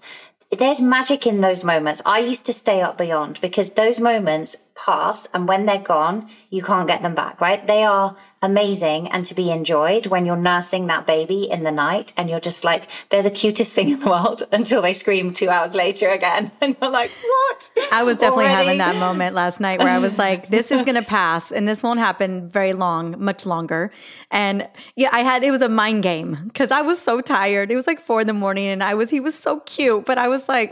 [0.57, 2.01] there's magic in those moments.
[2.05, 6.61] I used to stay up beyond because those moments pass and when they're gone, you
[6.61, 7.65] can't get them back, right?
[7.65, 12.11] They are amazing and to be enjoyed when you're nursing that baby in the night
[12.17, 15.49] and you're just like, they're the cutest thing in the world until they scream two
[15.49, 16.51] hours later again.
[16.61, 17.71] And you're like, what?
[17.91, 18.65] I was definitely Already?
[18.65, 21.67] having that moment last night where I was like, this is going to pass and
[21.67, 23.91] this won't happen very long, much longer.
[24.29, 27.71] And yeah, I had, it was a mind game because I was so tired.
[27.71, 30.17] It was like four in the morning and I was, he was so cute, but
[30.17, 30.71] I was like,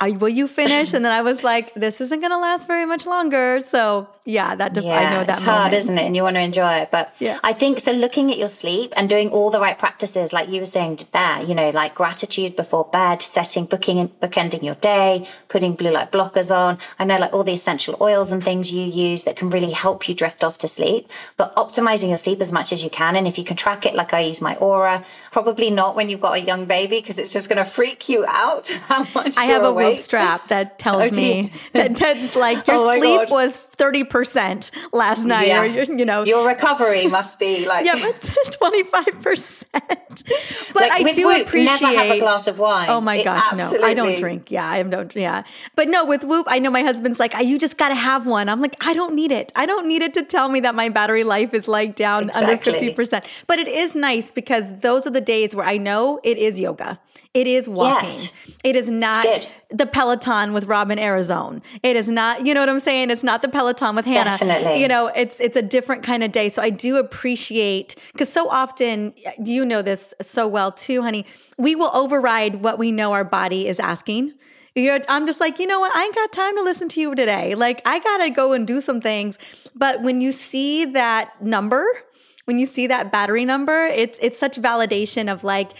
[0.00, 0.92] are, will you finish?
[0.92, 3.60] And then I was like, this isn't going to last very much longer.
[3.70, 5.58] So yeah, that def- yeah, I know that it's moment.
[5.58, 6.02] hard, isn't it?
[6.02, 7.38] And you want to enjoy it, but yeah.
[7.44, 7.92] I think so.
[7.92, 11.42] Looking at your sleep and doing all the right practices, like you were saying there,
[11.44, 16.10] you know, like gratitude before bed, setting, booking, and bookending your day, putting blue light
[16.10, 16.78] blockers on.
[16.98, 20.08] I know, like all the essential oils and things you use that can really help
[20.08, 21.08] you drift off to sleep.
[21.36, 23.94] But optimizing your sleep as much as you can, and if you can track it,
[23.94, 27.32] like I use my Oura, probably not when you've got a young baby because it's
[27.32, 29.36] just going to freak you out how much.
[29.36, 33.20] I have a Whoop strap that tells oh, me that that's like your oh sleep
[33.20, 33.30] God.
[33.30, 35.62] was thirty percent last night, yeah.
[35.62, 39.64] or you know, your recovery must be like yeah, but twenty five percent.
[40.72, 41.80] But like, I do Whoop, appreciate.
[41.80, 42.88] Never have a glass of wine.
[42.88, 44.50] Oh my gosh, no, I don't drink.
[44.50, 45.14] Yeah, I don't.
[45.14, 45.42] Yeah,
[45.76, 48.48] but no, with Whoop, I know my husband's like, you just got to have one.
[48.48, 49.52] I'm like, I don't need it.
[49.56, 52.50] I don't need it to tell me that my battery life is like down exactly.
[52.50, 53.24] under fifty percent.
[53.46, 57.00] But it is nice because those are the days where I know it is yoga.
[57.34, 58.10] It is walking.
[58.10, 58.32] Yes.
[58.62, 61.62] It is not the Peloton with Robin Arzón.
[61.82, 63.10] It is not, you know what I'm saying?
[63.10, 64.30] It's not the Peloton with Hannah.
[64.30, 64.80] Definitely.
[64.80, 66.50] You know, it's it's a different kind of day.
[66.50, 71.26] So I do appreciate because so often you know this so well too, honey.
[71.58, 74.34] We will override what we know our body is asking.
[74.76, 75.94] You're, I'm just like, you know what?
[75.94, 77.54] I ain't got time to listen to you today.
[77.54, 79.38] Like, I gotta go and do some things.
[79.74, 81.86] But when you see that number,
[82.46, 85.70] when you see that battery number, it's it's such validation of like,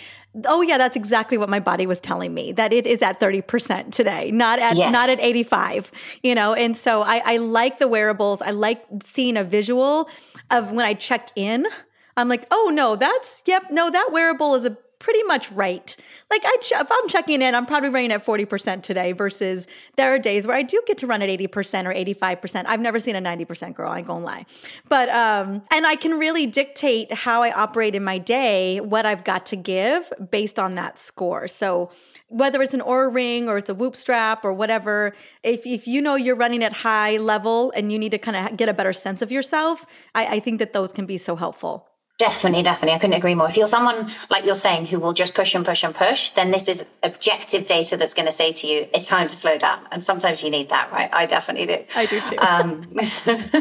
[0.47, 3.93] oh yeah that's exactly what my body was telling me that it is at 30%
[3.93, 4.93] today not at yes.
[4.93, 5.93] not at 85
[6.23, 10.09] you know and so I, I like the wearables i like seeing a visual
[10.51, 11.67] of when i check in
[12.17, 15.95] i'm like oh no that's yep no that wearable is a pretty much right.
[16.31, 20.15] Like I, ch- if I'm checking in, I'm probably running at 40% today versus there
[20.15, 22.65] are days where I do get to run at 80% or 85%.
[22.67, 24.47] I've never seen a 90% girl, I ain't gonna lie.
[24.89, 29.25] But, um, and I can really dictate how I operate in my day, what I've
[29.25, 31.49] got to give based on that score.
[31.49, 31.91] So,
[32.29, 35.13] whether it's an Oura ring or it's a whoop strap or whatever,
[35.43, 38.57] if, if you know you're running at high level and you need to kind of
[38.57, 41.91] get a better sense of yourself, I, I think that those can be so helpful.
[42.17, 42.95] Definitely, definitely.
[42.95, 43.49] I couldn't agree more.
[43.49, 46.53] If you're someone like you're saying who will just push and push and push, then
[46.53, 49.81] this is objective data that's going to say to you, it's time to slow down.
[49.91, 51.11] And sometimes you need that, right?
[51.13, 51.85] I definitely do.
[51.97, 52.39] I do too.
[52.39, 52.89] Um,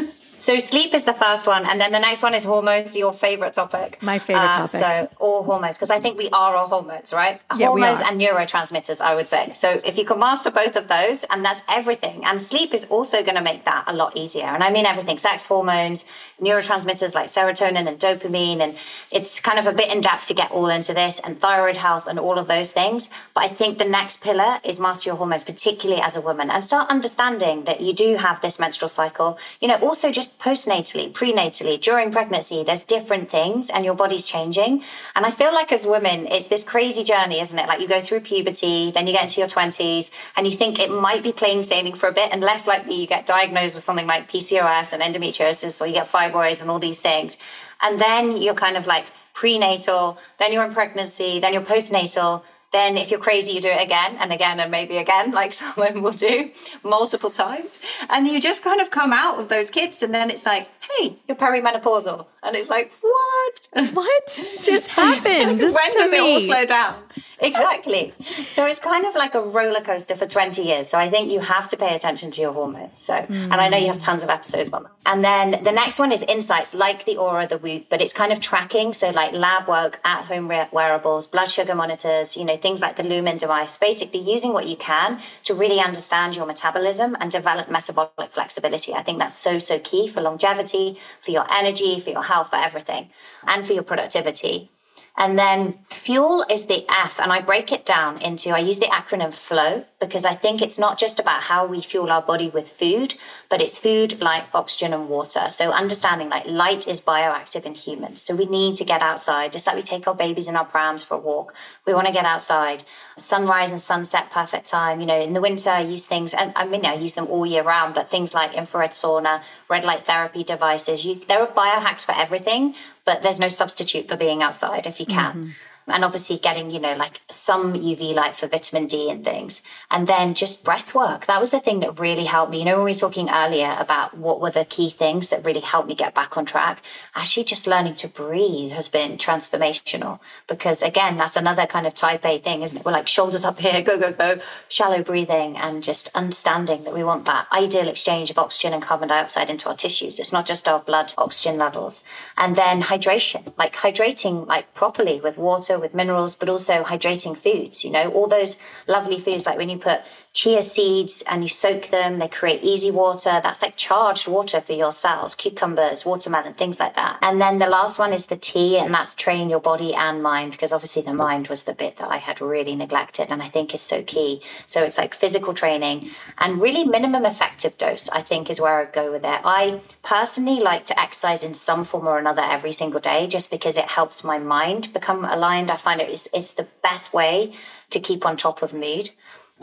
[0.38, 2.96] So sleep is the first one, and then the next one is hormones.
[2.96, 4.02] Your favorite topic.
[4.02, 4.80] My favorite uh, topic.
[4.80, 7.40] So all hormones, because I think we are all hormones, right?
[7.56, 9.52] Yeah, hormones and neurotransmitters, I would say.
[9.52, 12.24] So if you can master both of those, and that's everything.
[12.24, 14.44] And sleep is also going to make that a lot easier.
[14.44, 16.04] And I mean everything: sex hormones,
[16.40, 18.76] neurotransmitters like serotonin and dopamine, and
[19.12, 22.06] it's kind of a bit in depth to get all into this, and thyroid health
[22.08, 23.08] and all of those things.
[23.34, 26.64] But I think the next pillar is master your hormones, particularly as a woman, and
[26.64, 29.38] start understanding that you do have this menstrual cycle.
[29.60, 34.26] You know, also just just postnatally, prenatally, during pregnancy, there's different things and your body's
[34.26, 34.82] changing.
[35.14, 37.66] And I feel like as women, it's this crazy journey, isn't it?
[37.68, 40.90] Like you go through puberty, then you get into your 20s, and you think it
[40.90, 44.06] might be plain sailing for a bit, and less likely you get diagnosed with something
[44.06, 47.38] like PCOS and endometriosis, or you get fibroids and all these things.
[47.82, 52.42] And then you're kind of like prenatal, then you're in pregnancy, then you're postnatal
[52.74, 55.72] then if you're crazy, you do it again and again and maybe again, like some
[55.76, 56.50] women will do
[56.82, 57.80] multiple times.
[58.10, 61.16] And you just kind of come out of those kids and then it's like, hey,
[61.26, 62.26] you're perimenopausal.
[62.42, 63.94] And it's like, what?
[63.94, 65.60] What just happened?
[65.60, 66.18] when does me?
[66.18, 67.02] it all slow down?
[67.44, 68.12] Exactly.
[68.46, 70.88] So it's kind of like a roller coaster for 20 years.
[70.88, 72.98] So I think you have to pay attention to your hormones.
[72.98, 73.30] So, mm.
[73.30, 74.92] and I know you have tons of episodes on that.
[75.06, 78.32] And then the next one is insights like the Oura, the Whoop, but it's kind
[78.32, 78.92] of tracking.
[78.92, 83.02] So like lab work, at home wearables, blood sugar monitors, you know, things like the
[83.02, 88.30] Lumen device, basically using what you can to really understand your metabolism and develop metabolic
[88.30, 88.94] flexibility.
[88.94, 92.56] I think that's so, so key for longevity, for your energy, for your health, for
[92.56, 93.10] everything,
[93.46, 94.70] and for your productivity.
[95.16, 98.86] And then fuel is the F, and I break it down into, I use the
[98.86, 102.68] acronym FLOW because I think it's not just about how we fuel our body with
[102.68, 103.14] food,
[103.48, 105.48] but it's food like oxygen and water.
[105.48, 108.22] So understanding like light is bioactive in humans.
[108.22, 111.04] So we need to get outside, just like we take our babies in our prams
[111.04, 111.54] for a walk.
[111.86, 112.82] We want to get outside.
[113.16, 115.00] Sunrise and sunset, perfect time.
[115.00, 117.46] You know, in the winter, I use things, and I mean, I use them all
[117.46, 122.04] year round, but things like infrared sauna, red light therapy devices, you, there are biohacks
[122.04, 125.32] for everything, but there's no substitute for being outside if you can.
[125.32, 125.50] Mm-hmm
[125.86, 129.62] and obviously getting you know like some uv light for vitamin d and things.
[129.90, 131.26] And then just breath work.
[131.26, 132.60] That was the thing that really helped me.
[132.60, 135.88] You know we were talking earlier about what were the key things that really helped
[135.88, 136.82] me get back on track?
[137.14, 142.24] Actually just learning to breathe has been transformational because again that's another kind of type
[142.24, 142.84] a thing isn't it?
[142.84, 144.38] We're like shoulders up here go go go.
[144.68, 149.08] Shallow breathing and just understanding that we want that ideal exchange of oxygen and carbon
[149.08, 150.18] dioxide into our tissues.
[150.18, 152.04] It's not just our blood oxygen levels.
[152.36, 157.36] And then hydration like hydrating like properly with water water with minerals, but also hydrating
[157.36, 157.84] foods.
[157.84, 160.02] You know, all those lovely foods like when you put
[160.34, 163.40] chia seeds and you soak them, they create EZ water.
[163.40, 167.18] That's like charged water for your cells, cucumbers, watermelon, things like that.
[167.22, 170.50] And then the last one is the T, and that's train your body and mind,
[170.50, 173.72] because obviously the mind was the bit that I had really neglected and I think
[173.72, 174.42] is so key.
[174.66, 178.86] So it's like physical training and really minimum effective dose, I think is where I
[178.86, 179.40] go with it.
[179.44, 183.76] I personally like to exercise in some form or another every single day just because
[183.76, 185.70] it helps my mind become aligned.
[185.70, 187.54] I find it is it's the best way
[187.90, 189.10] to keep on top of mood.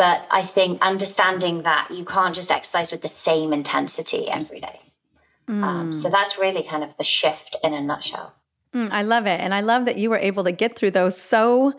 [0.02, 4.80] But I think understanding that you can't just exercise with the same intensity every day.
[5.47, 5.64] Mm.
[5.64, 8.34] Um, so that's really kind of the shift in a nutshell.
[8.74, 9.39] Mm, I love it.
[9.39, 11.74] And I love that you were able to get through those so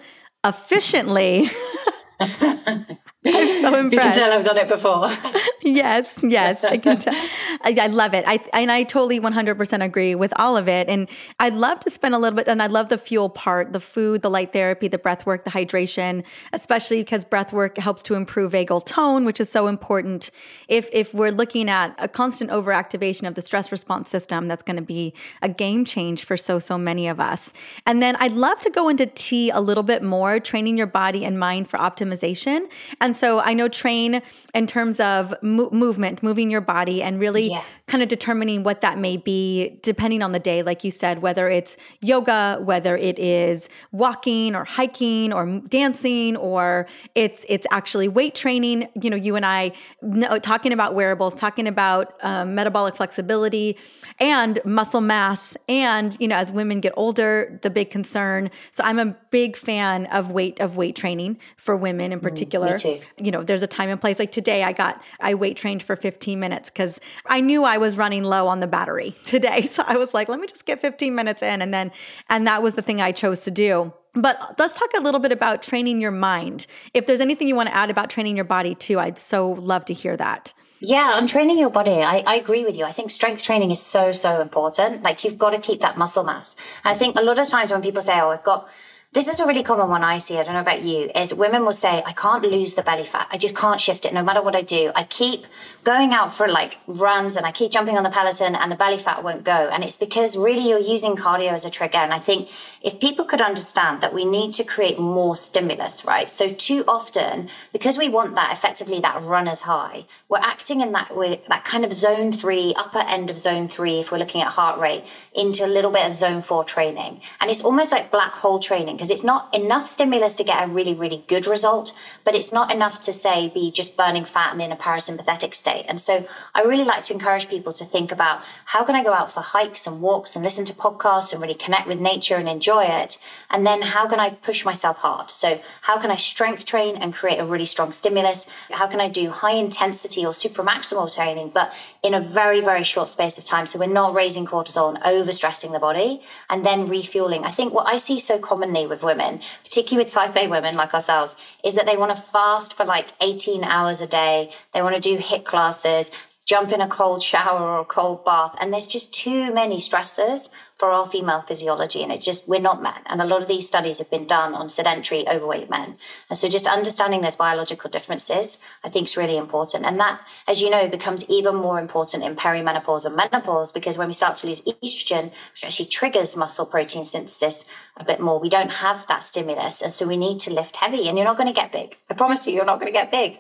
[0.45, 1.51] efficiently.
[3.25, 3.93] I'm so impressed.
[3.93, 5.11] You can tell I've done it before.
[5.62, 7.14] yes, yes, I can tell.
[7.62, 8.25] I, I, love it.
[8.27, 10.89] I and I totally 100% agree with all of it.
[10.89, 11.09] And
[11.39, 12.49] I'd love to spend a little bit.
[12.49, 15.51] And I love the fuel part, the food, the light therapy, the breath work, the
[15.51, 20.31] hydration, especially because breath work helps to improve vagal tone, which is so important.
[20.66, 24.77] If if we're looking at a constant overactivation of the stress response system, that's going
[24.77, 27.53] to be a game change for so so many of us.
[27.87, 31.25] And then I'd love to go into T a little bit more, training your body
[31.25, 32.66] and mind for optimization.
[33.01, 34.22] And and so I know train
[34.54, 37.62] in terms of mo- movement, moving your body, and really yeah.
[37.86, 41.50] kind of determining what that may be depending on the day, like you said, whether
[41.50, 48.34] it's yoga, whether it is walking or hiking or dancing, or it's it's actually weight
[48.34, 48.88] training.
[49.02, 53.76] You know, you and I know, talking about wearables, talking about um, metabolic flexibility
[54.20, 58.50] and muscle mass, and you know, as women get older, the big concern.
[58.70, 62.76] So I'm a big fan of weight of weight training for women in mm, particular.
[62.76, 64.18] Mm, you know, there's a time and place.
[64.18, 67.96] Like today, I got, I weight trained for 15 minutes because I knew I was
[67.96, 69.62] running low on the battery today.
[69.62, 71.62] So I was like, let me just get 15 minutes in.
[71.62, 71.92] And then,
[72.28, 73.92] and that was the thing I chose to do.
[74.14, 76.66] But let's talk a little bit about training your mind.
[76.92, 79.86] If there's anything you want to add about training your body too, I'd so love
[79.86, 80.53] to hear that.
[80.84, 82.84] Yeah, on training your body, I, I agree with you.
[82.84, 85.03] I think strength training is so, so important.
[85.05, 86.57] Like you've got to keep that muscle mass.
[86.84, 88.68] I think a lot of times when people say, oh, I've got
[89.12, 90.38] this is a really common one I see.
[90.38, 91.10] I don't know about you.
[91.14, 93.28] Is women will say, I can't lose the belly fat.
[93.30, 94.90] I just can't shift it no matter what I do.
[94.96, 95.46] I keep
[95.85, 98.99] going out for like runs and I keep jumping on the Peloton and the belly
[98.99, 99.68] fat won't go.
[99.72, 101.99] And it's because really you're using cardio as a trigger.
[101.99, 102.51] And I think
[102.83, 106.30] if people could understand that we need to create more stimulus, right?
[106.30, 111.16] So too often, because we want that effectively that runner's high, we're acting in that
[111.16, 114.49] way, that kind of zone three, upper end of zone three, if we're looking at
[114.49, 115.05] heart rate,
[115.35, 117.20] into a little bit of zone four training.
[117.41, 120.72] And it's almost like black hole training because it's not enough stimulus to get a
[120.72, 121.93] really, really good result,
[122.24, 125.72] but it's not enough to say be just burning fat and in a parasympathetic state.
[125.81, 129.12] And so I really like to encourage people to think about how can I go
[129.12, 132.49] out for hikes and walks and listen to podcasts and really connect with nature and
[132.49, 133.18] enjoy it?
[133.51, 135.31] And then how can I push myself hard?
[135.31, 138.47] So how can I strength train and create a really strong stimulus?
[138.70, 142.83] How can I do high intensity or super maximal training, but in a very, very
[142.83, 143.66] short space of time?
[143.66, 147.45] So we're not raising cortisol and overstressing the body and then refueling.
[147.45, 150.95] I think what I see so commonly with women, particularly with type A women like
[150.95, 154.51] ourselves, is that they want to fast for like 18 hours a day.
[154.73, 156.10] They want to do HIIT classes
[156.45, 158.57] jump in a cold shower or a cold bath.
[158.61, 162.03] And there's just too many stressors for our female physiology.
[162.03, 163.01] And it just, we're not men.
[163.07, 165.97] And a lot of these studies have been done on sedentary, overweight men.
[166.28, 169.84] And so just understanding there's biological differences, I think is really important.
[169.84, 174.09] And that, as you know, becomes even more important in perimenopause and menopause because when
[174.09, 177.66] we start to lose estrogen, which actually triggers muscle protein synthesis
[177.97, 179.80] a bit more, we don't have that stimulus.
[179.80, 181.97] And so we need to lift heavy and you're not going to get big.
[182.11, 183.38] I promise you, you're not going to get big.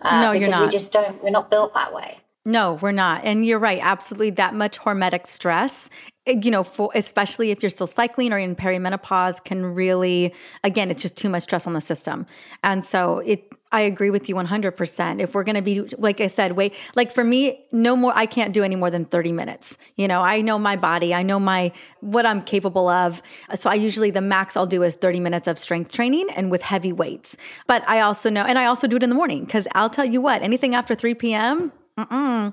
[0.00, 2.20] Uh, no, because we just don't, we're not built that way.
[2.46, 3.24] No, we're not.
[3.24, 3.80] And you're right.
[3.82, 4.30] Absolutely.
[4.30, 5.88] That much hormetic stress,
[6.26, 10.90] eh, you know, for, especially if you're still cycling or in perimenopause, can really, again,
[10.90, 12.26] it's just too much stress on the system.
[12.62, 15.20] And so it, I agree with you 100%.
[15.22, 18.26] If we're going to be, like I said, wait, like for me, no more, I
[18.26, 19.78] can't do any more than 30 minutes.
[19.96, 23.22] You know, I know my body, I know my, what I'm capable of.
[23.54, 26.60] So I usually, the max I'll do is 30 minutes of strength training and with
[26.60, 27.38] heavy weights.
[27.66, 30.04] But I also know, and I also do it in the morning because I'll tell
[30.04, 32.52] you what, anything after 3 p.m., Mm-mm.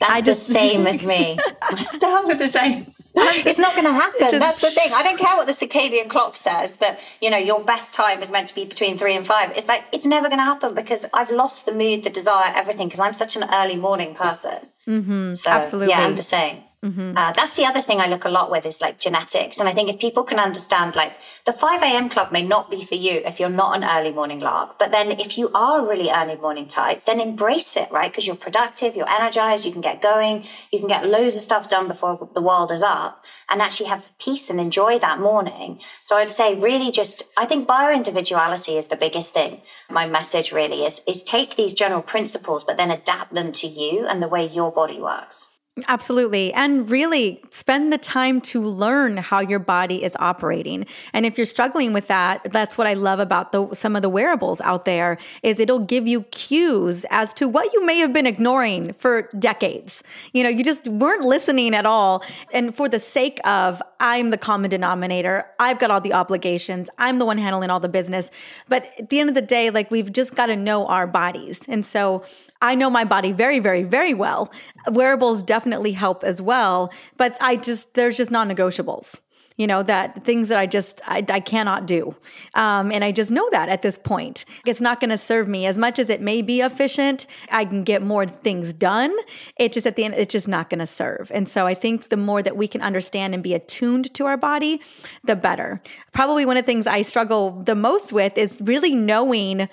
[0.00, 1.38] That's I just, the same as me.
[1.62, 2.86] I start with the same.
[3.14, 4.20] It's not going to happen.
[4.20, 4.92] Just, That's the thing.
[4.92, 8.32] I don't care what the circadian clock says that, you know, your best time is
[8.32, 9.50] meant to be between three and five.
[9.50, 12.88] It's like, it's never going to happen because I've lost the mood, the desire, everything
[12.88, 14.68] because I'm such an early morning person.
[14.86, 15.34] Mm-hmm.
[15.34, 15.90] So, Absolutely.
[15.90, 16.62] Yeah, I'm the same.
[16.84, 17.16] Mm-hmm.
[17.16, 19.60] Uh, that's the other thing I look a lot with is like genetics.
[19.60, 21.12] And I think if people can understand, like
[21.44, 22.08] the 5 a.m.
[22.08, 24.80] club may not be for you if you're not an early morning lark.
[24.80, 28.10] But then if you are really early morning type, then embrace it, right?
[28.10, 31.68] Because you're productive, you're energized, you can get going, you can get loads of stuff
[31.68, 35.78] done before the world is up and actually have peace and enjoy that morning.
[36.00, 39.60] So I'd say really just, I think bio individuality is the biggest thing.
[39.88, 44.04] My message really is, is take these general principles, but then adapt them to you
[44.08, 45.51] and the way your body works.
[45.88, 46.52] Absolutely.
[46.52, 50.84] And really spend the time to learn how your body is operating.
[51.14, 54.10] And if you're struggling with that, that's what I love about the, some of the
[54.10, 58.26] wearables out there is it'll give you cues as to what you may have been
[58.26, 60.02] ignoring for decades.
[60.34, 62.22] You know, you just weren't listening at all.
[62.52, 67.18] And for the sake of I'm the common denominator, I've got all the obligations, I'm
[67.18, 68.30] the one handling all the business.
[68.68, 71.60] But at the end of the day, like we've just got to know our bodies.
[71.66, 72.24] And so
[72.62, 74.50] I know my body very, very, very well.
[74.90, 79.18] Wearables definitely help as well, but I just, there's just non negotiables
[79.56, 82.16] you know that things that i just i, I cannot do.
[82.54, 84.44] Um, and i just know that at this point.
[84.66, 87.26] It's not going to serve me as much as it may be efficient.
[87.50, 89.14] I can get more things done.
[89.58, 91.30] It just at the end it's just not going to serve.
[91.32, 94.36] And so i think the more that we can understand and be attuned to our
[94.36, 94.80] body
[95.24, 95.82] the better.
[96.12, 99.68] Probably one of the things i struggle the most with is really knowing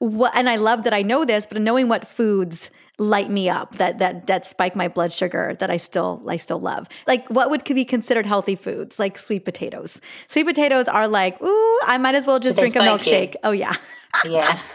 [0.00, 3.76] what, and I love that I know this, but knowing what foods light me up
[3.78, 6.86] that that that spike my blood sugar that I still I still love.
[7.06, 8.98] Like what would be considered healthy foods?
[8.98, 10.00] Like sweet potatoes.
[10.28, 13.36] Sweet potatoes are like, ooh, I might as well just drink a milkshake.
[13.42, 13.74] Oh yeah.
[14.24, 14.58] Yeah.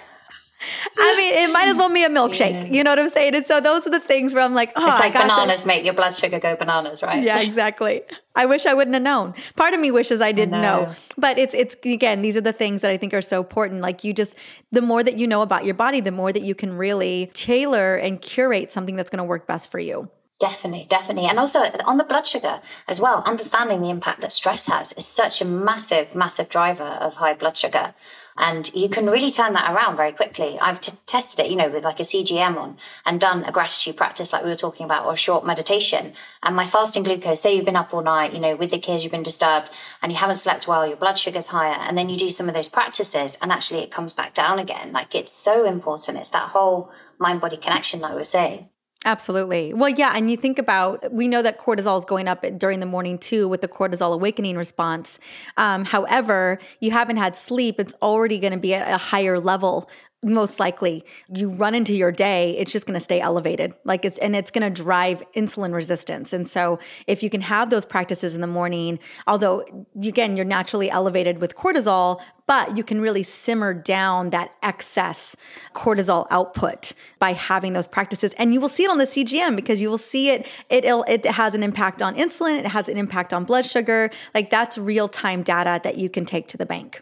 [0.97, 2.51] I mean, it might as well be a milkshake.
[2.51, 2.65] Yeah.
[2.65, 3.35] You know what I'm saying?
[3.35, 5.85] And so those are the things where I'm like, oh, it's like bananas I, make
[5.85, 7.23] your blood sugar go bananas, right?
[7.23, 8.01] Yeah, exactly.
[8.35, 9.33] I wish I wouldn't have known.
[9.55, 10.85] Part of me wishes I didn't know.
[10.85, 10.95] know.
[11.17, 13.81] But it's it's again, these are the things that I think are so important.
[13.81, 14.35] Like you just
[14.71, 17.95] the more that you know about your body, the more that you can really tailor
[17.95, 20.09] and curate something that's going to work best for you.
[20.37, 21.29] Definitely, definitely.
[21.29, 22.59] And also on the blood sugar
[22.89, 27.15] as well, understanding the impact that stress has is such a massive, massive driver of
[27.15, 27.93] high blood sugar.
[28.37, 30.59] And you can really turn that around very quickly.
[30.59, 32.75] I've t- tested it, you know, with like a CGM on
[33.05, 36.11] and done a gratitude practice like we were talking about or a short meditation.
[36.43, 39.05] And my fasting glucose, say you've been up all night, you know, with the kids,
[39.05, 39.69] you've been disturbed
[40.01, 41.77] and you haven't slept well, your blood sugar's higher.
[41.79, 44.91] And then you do some of those practices and actually it comes back down again.
[44.91, 46.17] Like it's so important.
[46.17, 48.67] It's that whole mind body connection, like we saying.
[49.05, 49.71] Absolutely.
[49.71, 50.13] Well, yeah.
[50.15, 53.47] And you think about, we know that cortisol is going up during the morning too
[53.47, 55.19] with the cortisol awakening response.
[55.57, 59.89] Um, however, you haven't had sleep, it's already going to be at a higher level
[60.23, 64.17] most likely you run into your day it's just going to stay elevated like it's
[64.17, 68.33] and it's going to drive insulin resistance and so if you can have those practices
[68.33, 68.97] in the morning
[69.27, 69.63] although
[70.03, 75.35] again you're naturally elevated with cortisol but you can really simmer down that excess
[75.73, 79.81] cortisol output by having those practices and you will see it on the CGM because
[79.81, 83.33] you will see it it it has an impact on insulin it has an impact
[83.33, 87.01] on blood sugar like that's real time data that you can take to the bank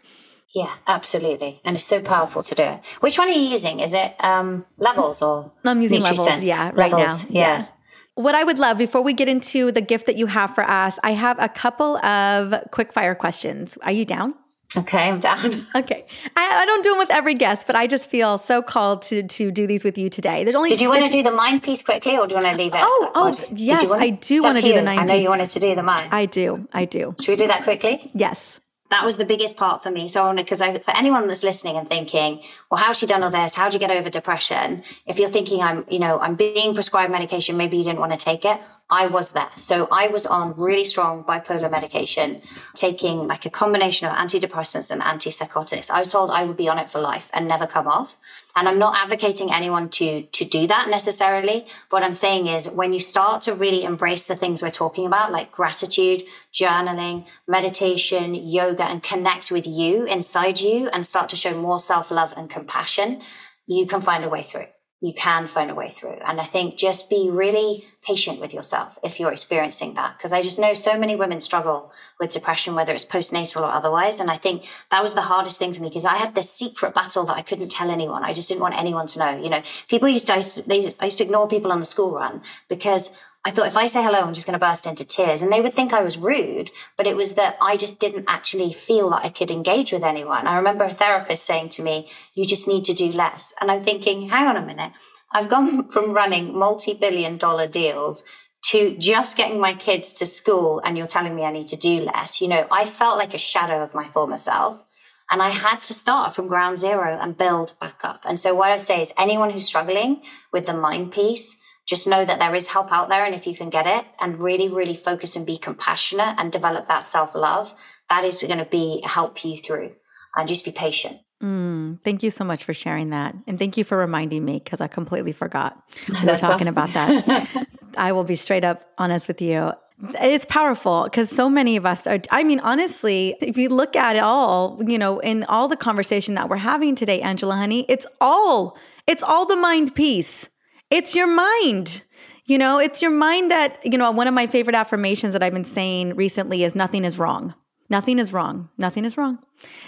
[0.54, 1.60] yeah, absolutely.
[1.64, 2.80] And it's so powerful to do it.
[3.00, 3.80] Which one are you using?
[3.80, 5.50] Is it um, levels or?
[5.64, 7.30] I'm using levels, yeah, right levels, now.
[7.30, 7.58] Yeah.
[7.58, 7.66] yeah.
[8.14, 10.96] What I would love before we get into the gift that you have for us,
[11.02, 13.76] I have a couple of quick fire questions.
[13.82, 14.34] Are you down?
[14.76, 15.66] Okay, I'm down.
[15.76, 16.06] Okay,
[16.36, 19.22] I, I, don't do them with every guest, but I just feel so called to
[19.22, 20.44] to do these with you today.
[20.44, 20.70] There's only.
[20.70, 22.74] Did you want to do the mind piece quickly, or do you want to leave
[22.74, 22.80] it?
[22.82, 25.00] Oh, oh, yes, I do want to do the mind.
[25.00, 26.08] I know you wanted to do the mind.
[26.12, 27.14] I do, I do.
[27.20, 28.10] Should we do that quickly?
[28.14, 28.60] Yes
[28.94, 30.06] that was the biggest part for me.
[30.06, 32.40] So, because for anyone that's listening and thinking,
[32.70, 33.54] well, how's she done all this?
[33.54, 34.84] How'd you get over depression?
[35.04, 38.18] If you're thinking I'm, you know, I'm being prescribed medication, maybe you didn't want to
[38.18, 38.60] take it.
[38.90, 39.48] I was there.
[39.56, 42.42] So I was on really strong bipolar medication,
[42.74, 45.90] taking like a combination of antidepressants and antipsychotics.
[45.90, 48.16] I was told I would be on it for life and never come off.
[48.54, 51.66] And I'm not advocating anyone to, to do that necessarily.
[51.88, 55.32] What I'm saying is when you start to really embrace the things we're talking about,
[55.32, 61.58] like gratitude, journaling, meditation, yoga, and connect with you inside you and start to show
[61.58, 63.22] more self love and compassion,
[63.66, 64.66] you can find a way through
[65.00, 66.18] you can find a way through.
[66.26, 70.16] And I think just be really patient with yourself if you're experiencing that.
[70.16, 74.20] Because I just know so many women struggle with depression, whether it's postnatal or otherwise.
[74.20, 76.94] And I think that was the hardest thing for me because I had this secret
[76.94, 78.24] battle that I couldn't tell anyone.
[78.24, 79.42] I just didn't want anyone to know.
[79.42, 81.80] You know, people used to, I used to, they, I used to ignore people on
[81.80, 83.12] the school run because
[83.46, 85.42] I thought if I say hello, I'm just going to burst into tears.
[85.42, 88.72] And they would think I was rude, but it was that I just didn't actually
[88.72, 90.46] feel that I could engage with anyone.
[90.46, 93.52] I remember a therapist saying to me, you just need to do less.
[93.60, 94.92] And I'm thinking, hang on a minute.
[95.30, 98.24] I've gone from running multi billion dollar deals
[98.70, 102.00] to just getting my kids to school and you're telling me I need to do
[102.00, 102.40] less.
[102.40, 104.86] You know, I felt like a shadow of my former self.
[105.30, 108.22] And I had to start from ground zero and build back up.
[108.24, 110.22] And so what I say is anyone who's struggling
[110.52, 113.24] with the mind piece, just know that there is help out there.
[113.24, 116.88] And if you can get it and really, really focus and be compassionate and develop
[116.88, 117.74] that self love,
[118.08, 119.94] that is going to be help you through
[120.36, 121.18] and just be patient.
[121.42, 123.34] Mm, thank you so much for sharing that.
[123.46, 125.76] And thank you for reminding me because I completely forgot
[126.08, 127.66] we were talking about that.
[127.96, 129.72] I will be straight up honest with you.
[130.20, 132.18] It's powerful because so many of us are.
[132.30, 136.34] I mean, honestly, if you look at it all, you know, in all the conversation
[136.34, 138.76] that we're having today, Angela, honey, it's all,
[139.06, 140.48] it's all the mind piece
[140.90, 142.02] it's your mind.
[142.46, 145.54] You know, it's your mind that, you know, one of my favorite affirmations that I've
[145.54, 147.54] been saying recently is nothing is wrong.
[147.90, 148.70] Nothing is wrong.
[148.78, 149.38] Nothing is wrong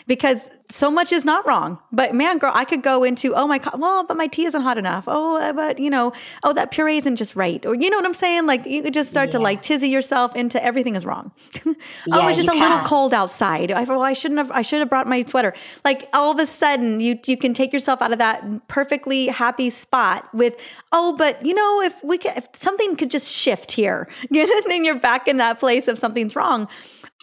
[0.06, 0.38] because
[0.72, 1.78] so much is not wrong.
[1.92, 4.62] But man, girl, I could go into, oh my God, well, but my tea isn't
[4.62, 5.04] hot enough.
[5.06, 7.64] Oh, uh, but you know, oh, that puree isn't just right.
[7.64, 8.46] Or you know what I'm saying?
[8.46, 9.32] Like you could just start yeah.
[9.32, 11.32] to like tizzy yourself into everything is wrong.
[11.66, 11.74] oh,
[12.06, 12.60] yeah, it's just a can.
[12.60, 13.70] little cold outside.
[13.70, 15.54] I, well, I shouldn't have, I should have brought my sweater.
[15.84, 19.70] Like all of a sudden you, you can take yourself out of that perfectly happy
[19.70, 20.54] spot with,
[20.90, 24.98] oh, but you know, if we could, if something could just shift here, then you're
[24.98, 26.68] back in that place of something's wrong.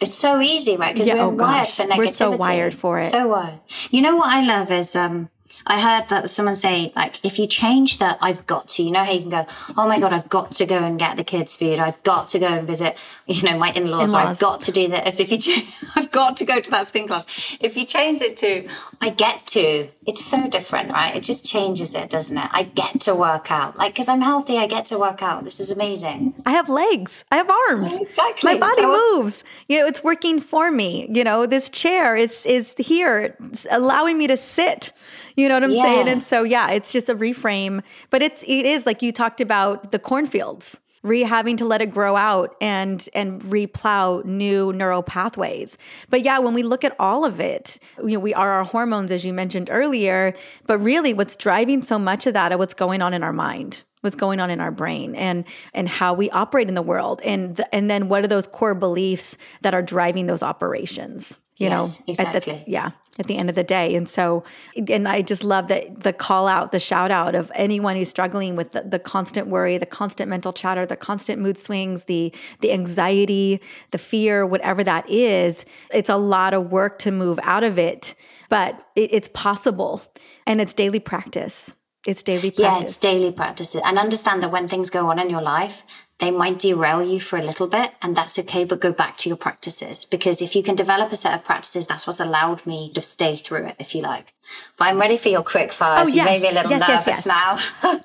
[0.00, 0.92] It's so easy, right?
[0.92, 1.98] Because yeah, we're oh wired for negativity.
[1.98, 3.02] We're so wired for it.
[3.02, 3.60] So wired.
[3.90, 5.30] You know what I love is um,
[5.66, 9.02] I heard that someone say, like, if you change that, I've got to, you know
[9.02, 9.46] how you can go,
[9.78, 11.78] oh my God, I've got to go and get the kids food.
[11.78, 14.12] I've got to go and visit, you know, my in-laws.
[14.12, 14.14] in-laws.
[14.14, 15.20] I've got to do this.
[15.20, 17.56] If you, ch- I've got to go to that spin class.
[17.60, 18.68] If you change it to,
[19.00, 21.16] I get to, it's so different, right?
[21.16, 22.48] It just changes it, doesn't it?
[22.52, 23.78] I get to work out.
[23.78, 25.44] Like, because I'm healthy, I get to work out.
[25.44, 26.34] This is amazing.
[26.44, 27.24] I have legs.
[27.32, 27.92] I have arms.
[27.94, 28.52] Exactly.
[28.52, 29.44] My body moves.
[29.68, 31.08] You know, it's working for me.
[31.10, 34.92] You know, this chair is, is here, it's allowing me to sit
[35.36, 35.82] you know what I'm yeah.
[35.82, 36.08] saying?
[36.08, 39.90] And so yeah, it's just a reframe, but it's it is like you talked about
[39.90, 45.78] the cornfields re having to let it grow out and and replow new neural pathways.
[46.10, 49.12] But yeah, when we look at all of it, you know, we are our hormones
[49.12, 50.34] as you mentioned earlier,
[50.66, 53.84] but really what's driving so much of that are what's going on in our mind
[54.00, 57.56] what's going on in our brain and and how we operate in the world and
[57.56, 61.98] the, and then what are those core beliefs that are driving those operations you yes,
[61.98, 63.94] know exactly the, yeah at the end of the day.
[63.94, 64.44] And so,
[64.88, 68.56] and I just love that the call out, the shout out of anyone who's struggling
[68.56, 72.72] with the, the, constant worry, the constant mental chatter, the constant mood swings, the the
[72.72, 73.60] anxiety,
[73.90, 75.64] the fear, whatever that is.
[75.92, 78.14] It's a lot of work to move out of it,
[78.48, 80.02] but it, it's possible,
[80.46, 81.72] and it's daily practice.
[82.06, 82.58] It's daily practice.
[82.58, 83.74] Yeah, it's daily practice.
[83.74, 85.84] And understand that when things go on in your life,
[86.20, 89.28] they might derail you for a little bit and that's okay, but go back to
[89.28, 92.90] your practices because if you can develop a set of practices, that's what's allowed me
[92.92, 94.32] to stay through it, if you like.
[94.78, 96.04] But I'm ready for your quick fire.
[96.04, 96.14] Oh, yes.
[96.14, 98.00] you made me a little yes, nervous yes, now.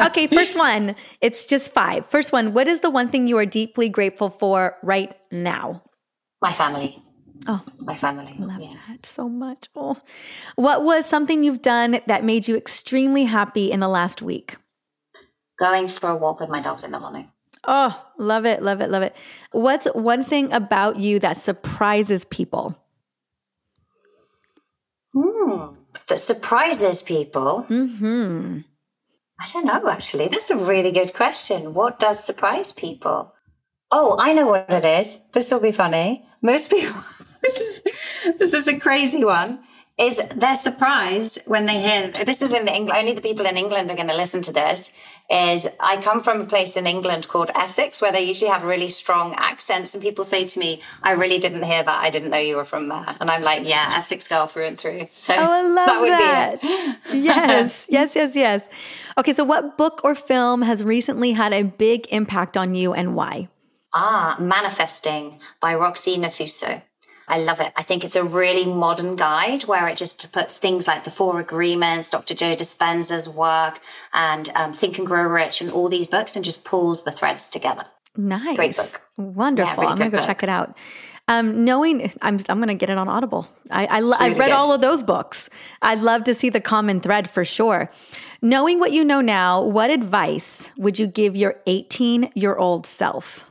[0.06, 0.94] okay, first one.
[1.20, 2.06] It's just five.
[2.06, 2.52] First one.
[2.52, 5.82] What is the one thing you are deeply grateful for right now?
[6.40, 7.02] My family.
[7.46, 8.36] Oh, my family.
[8.38, 8.74] I love yeah.
[8.88, 9.68] that so much.
[9.74, 9.96] Oh,
[10.56, 14.56] what was something you've done that made you extremely happy in the last week?
[15.60, 17.30] Going for a walk with my dogs in the morning.
[17.68, 19.14] Oh, love it, love it, love it.
[19.52, 22.78] What's one thing about you that surprises people?
[25.12, 25.74] Hmm,
[26.08, 27.62] that surprises people?
[27.62, 28.60] Hmm.
[29.38, 30.28] I don't know, actually.
[30.28, 31.74] That's a really good question.
[31.74, 33.34] What does surprise people?
[33.90, 35.20] Oh, I know what it is.
[35.32, 36.24] This will be funny.
[36.40, 37.00] Most people,
[37.42, 37.82] this is,
[38.38, 39.60] this is a crazy one
[40.00, 42.98] is they're surprised when they hear this is in England.
[42.98, 44.90] Only the people in England are going to listen to this.
[45.30, 48.88] Is I come from a place in England called Essex where they usually have really
[48.88, 52.04] strong accents, and people say to me, "I really didn't hear that.
[52.04, 54.78] I didn't know you were from there." And I'm like, "Yeah, Essex girl through and
[54.78, 56.62] through." So oh, I love that would that.
[56.62, 56.98] be it.
[57.24, 58.62] yes, yes, yes, yes.
[59.18, 63.14] Okay, so what book or film has recently had a big impact on you, and
[63.14, 63.48] why?
[63.92, 66.82] Ah, Manifesting by Roxie Nafousi.
[67.30, 67.72] I love it.
[67.76, 71.40] I think it's a really modern guide where it just puts things like the Four
[71.40, 72.34] Agreements, Dr.
[72.34, 73.80] Joe Dispenza's work,
[74.12, 77.48] and um, Think and Grow Rich, and all these books, and just pulls the threads
[77.48, 77.84] together.
[78.16, 79.72] Nice, great book, wonderful.
[79.72, 80.26] Yeah, really I'm gonna go book.
[80.26, 80.76] check it out.
[81.28, 83.46] Um, knowing I'm, I'm going to get it on Audible.
[83.70, 84.54] I, I really I've read good.
[84.54, 85.48] all of those books.
[85.80, 87.88] I'd love to see the common thread for sure.
[88.42, 93.44] Knowing what you know now, what advice would you give your 18 year old self?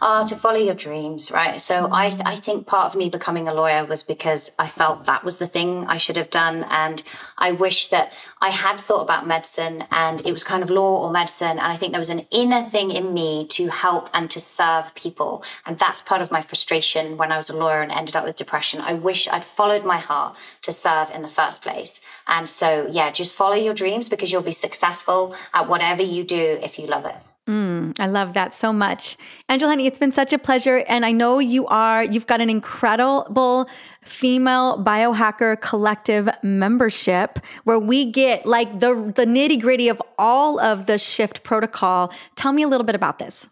[0.00, 1.60] Uh, to follow your dreams, right?
[1.60, 5.24] So I, I think part of me becoming a lawyer was because I felt that
[5.24, 6.64] was the thing I should have done.
[6.70, 7.02] And
[7.36, 11.10] I wish that I had thought about medicine and it was kind of law or
[11.10, 11.58] medicine.
[11.58, 14.94] And I think there was an inner thing in me to help and to serve
[14.94, 15.44] people.
[15.66, 18.36] And that's part of my frustration when I was a lawyer and ended up with
[18.36, 18.80] depression.
[18.80, 22.00] I wish I'd followed my heart to serve in the first place.
[22.26, 26.58] And so, yeah, just follow your dreams because you'll be successful at whatever you do
[26.62, 27.16] if you love it.
[27.48, 29.16] Mm, I love that so much.
[29.48, 30.84] Angela Honey, it's been such a pleasure.
[30.86, 33.70] And I know you are, you've got an incredible
[34.02, 40.84] female biohacker collective membership where we get like the, the nitty gritty of all of
[40.84, 42.12] the shift protocol.
[42.36, 43.48] Tell me a little bit about this.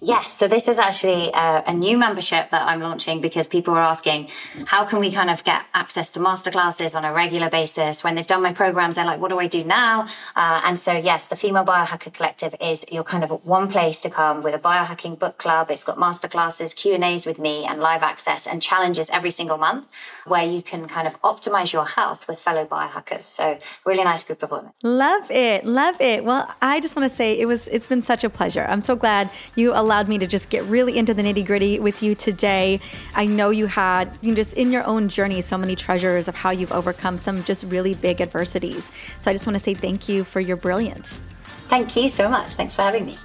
[0.00, 3.82] Yes, so this is actually a, a, new membership that I'm launching because people are
[3.82, 4.28] asking,
[4.66, 8.04] how can we kind of get access to masterclasses on a regular basis?
[8.04, 10.06] When they've done my programs, they're like, what do I do now?
[10.34, 14.10] Uh, and so, yes, the Female Biohacker Collective is your kind of one place to
[14.10, 15.70] come with a biohacking book club.
[15.70, 19.56] It's got masterclasses, Q and A's with me, and live access and challenges every single
[19.56, 19.90] month
[20.26, 23.22] where you can kind of optimize your health with fellow biohackers.
[23.22, 24.72] So, really nice group of women.
[24.82, 26.24] Love it, love it.
[26.24, 28.66] Well, I just want to say it was it's been such a pleasure.
[28.68, 32.02] I'm so glad you allowed me to just get really into the nitty gritty with
[32.02, 32.80] you today.
[33.14, 36.34] I know you had, you know, just in your own journey, so many treasures of
[36.34, 38.88] how you've overcome some just really big adversities.
[39.20, 41.20] So I just want to say thank you for your brilliance.
[41.68, 42.54] Thank you so much.
[42.54, 43.18] Thanks for having me.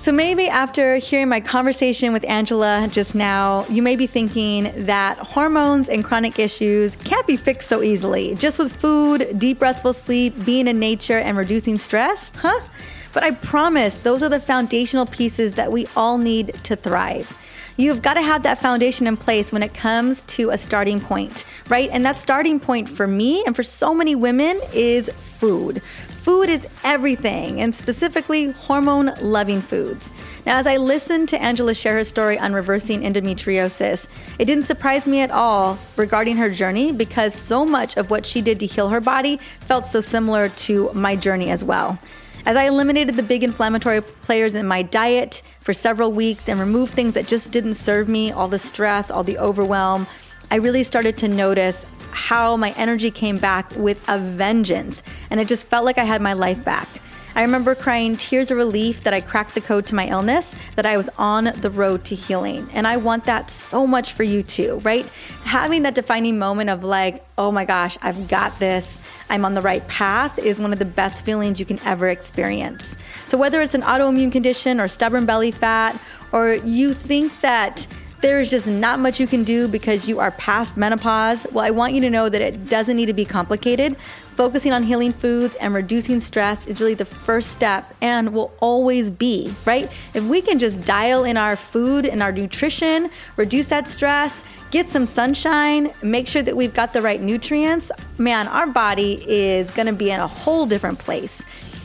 [0.00, 5.18] So maybe after hearing my conversation with Angela just now, you may be thinking that
[5.18, 8.36] hormones and chronic issues can't be fixed so easily.
[8.36, 12.30] Just with food, deep restful sleep, being in nature, and reducing stress?
[12.36, 12.60] Huh?
[13.12, 17.36] But I promise those are the foundational pieces that we all need to thrive.
[17.76, 21.44] You've got to have that foundation in place when it comes to a starting point,
[21.68, 21.90] right?
[21.92, 25.82] And that starting point for me and for so many women is food.
[26.28, 30.12] Food is everything, and specifically hormone loving foods.
[30.44, 34.06] Now, as I listened to Angela share her story on reversing endometriosis,
[34.38, 38.42] it didn't surprise me at all regarding her journey because so much of what she
[38.42, 41.98] did to heal her body felt so similar to my journey as well.
[42.44, 46.92] As I eliminated the big inflammatory players in my diet for several weeks and removed
[46.92, 50.06] things that just didn't serve me, all the stress, all the overwhelm,
[50.50, 55.02] I really started to notice how my energy came back with a vengeance.
[55.30, 56.88] And it just felt like I had my life back.
[57.34, 60.86] I remember crying tears of relief that I cracked the code to my illness, that
[60.86, 62.68] I was on the road to healing.
[62.72, 65.06] And I want that so much for you too, right?
[65.44, 68.98] Having that defining moment of like, oh my gosh, I've got this.
[69.30, 72.96] I'm on the right path is one of the best feelings you can ever experience.
[73.26, 76.00] So, whether it's an autoimmune condition or stubborn belly fat,
[76.32, 77.86] or you think that
[78.20, 81.70] there is just not much you can do because you are past menopause, well, I
[81.70, 83.96] want you to know that it doesn't need to be complicated.
[84.34, 89.10] Focusing on healing foods and reducing stress is really the first step and will always
[89.10, 89.90] be, right?
[90.14, 94.90] If we can just dial in our food and our nutrition, reduce that stress, get
[94.90, 99.92] some sunshine, make sure that we've got the right nutrients, man, our body is gonna
[99.92, 101.42] be in a whole different place.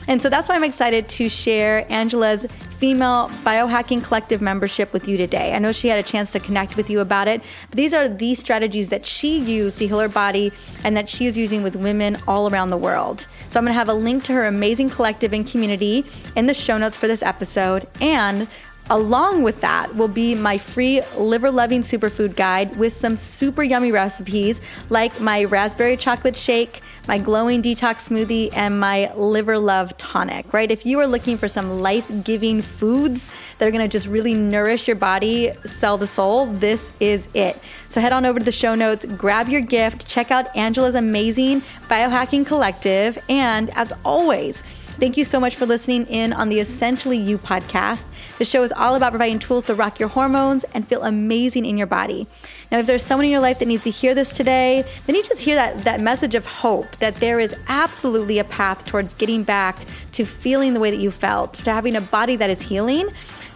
[0.08, 2.46] And so that's why I'm excited to share Angela's
[2.78, 5.54] female biohacking collective membership with you today.
[5.54, 8.10] I know she had a chance to connect with you about it, but these are
[8.10, 10.52] the strategies that she used to heal her body
[10.84, 13.26] and that she is using with women all around the world.
[13.50, 16.54] So I'm going to have a link to her amazing collective and community in the
[16.54, 18.48] show notes for this episode and
[18.90, 23.94] Along with that will be my free liver loving superfood guide with some super yummy
[23.94, 24.60] recipes
[24.90, 30.70] like my raspberry chocolate shake, my glowing detox smoothie, and my liver love tonic, right?
[30.70, 34.86] If you are looking for some life giving foods that are gonna just really nourish
[34.86, 37.58] your body, sell the soul, this is it.
[37.88, 41.62] So head on over to the show notes, grab your gift, check out Angela's amazing
[41.88, 44.62] biohacking collective, and as always,
[45.00, 48.04] Thank you so much for listening in on the Essentially You podcast.
[48.38, 51.78] The show is all about providing tools to rock your hormones and feel amazing in
[51.80, 52.28] your body.
[52.72, 55.24] Now, if there's someone in your life that needs to hear this today, then you
[55.24, 59.44] just hear that, that message of hope that there is absolutely a path towards getting
[59.44, 59.80] back
[60.12, 63.10] to feeling the way that you felt, to having a body that is healing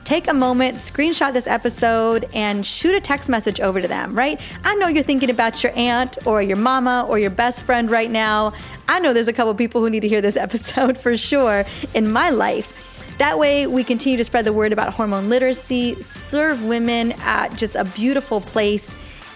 [0.07, 4.39] take a moment, screenshot this episode, and shoot a text message over to them, right?
[4.63, 8.09] I know you're thinking about your aunt or your mama or your best friend right
[8.09, 8.53] now.
[8.87, 12.09] I know there's a couple people who need to hear this episode for sure in
[12.09, 13.17] my life.
[13.17, 17.75] That way, we continue to spread the word about hormone literacy, serve women at just
[17.75, 18.89] a beautiful place.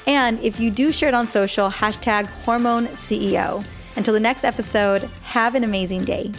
[0.07, 3.65] And if you do share it on social, hashtag hormone CEO.
[3.97, 6.31] Until the next episode, have an amazing day.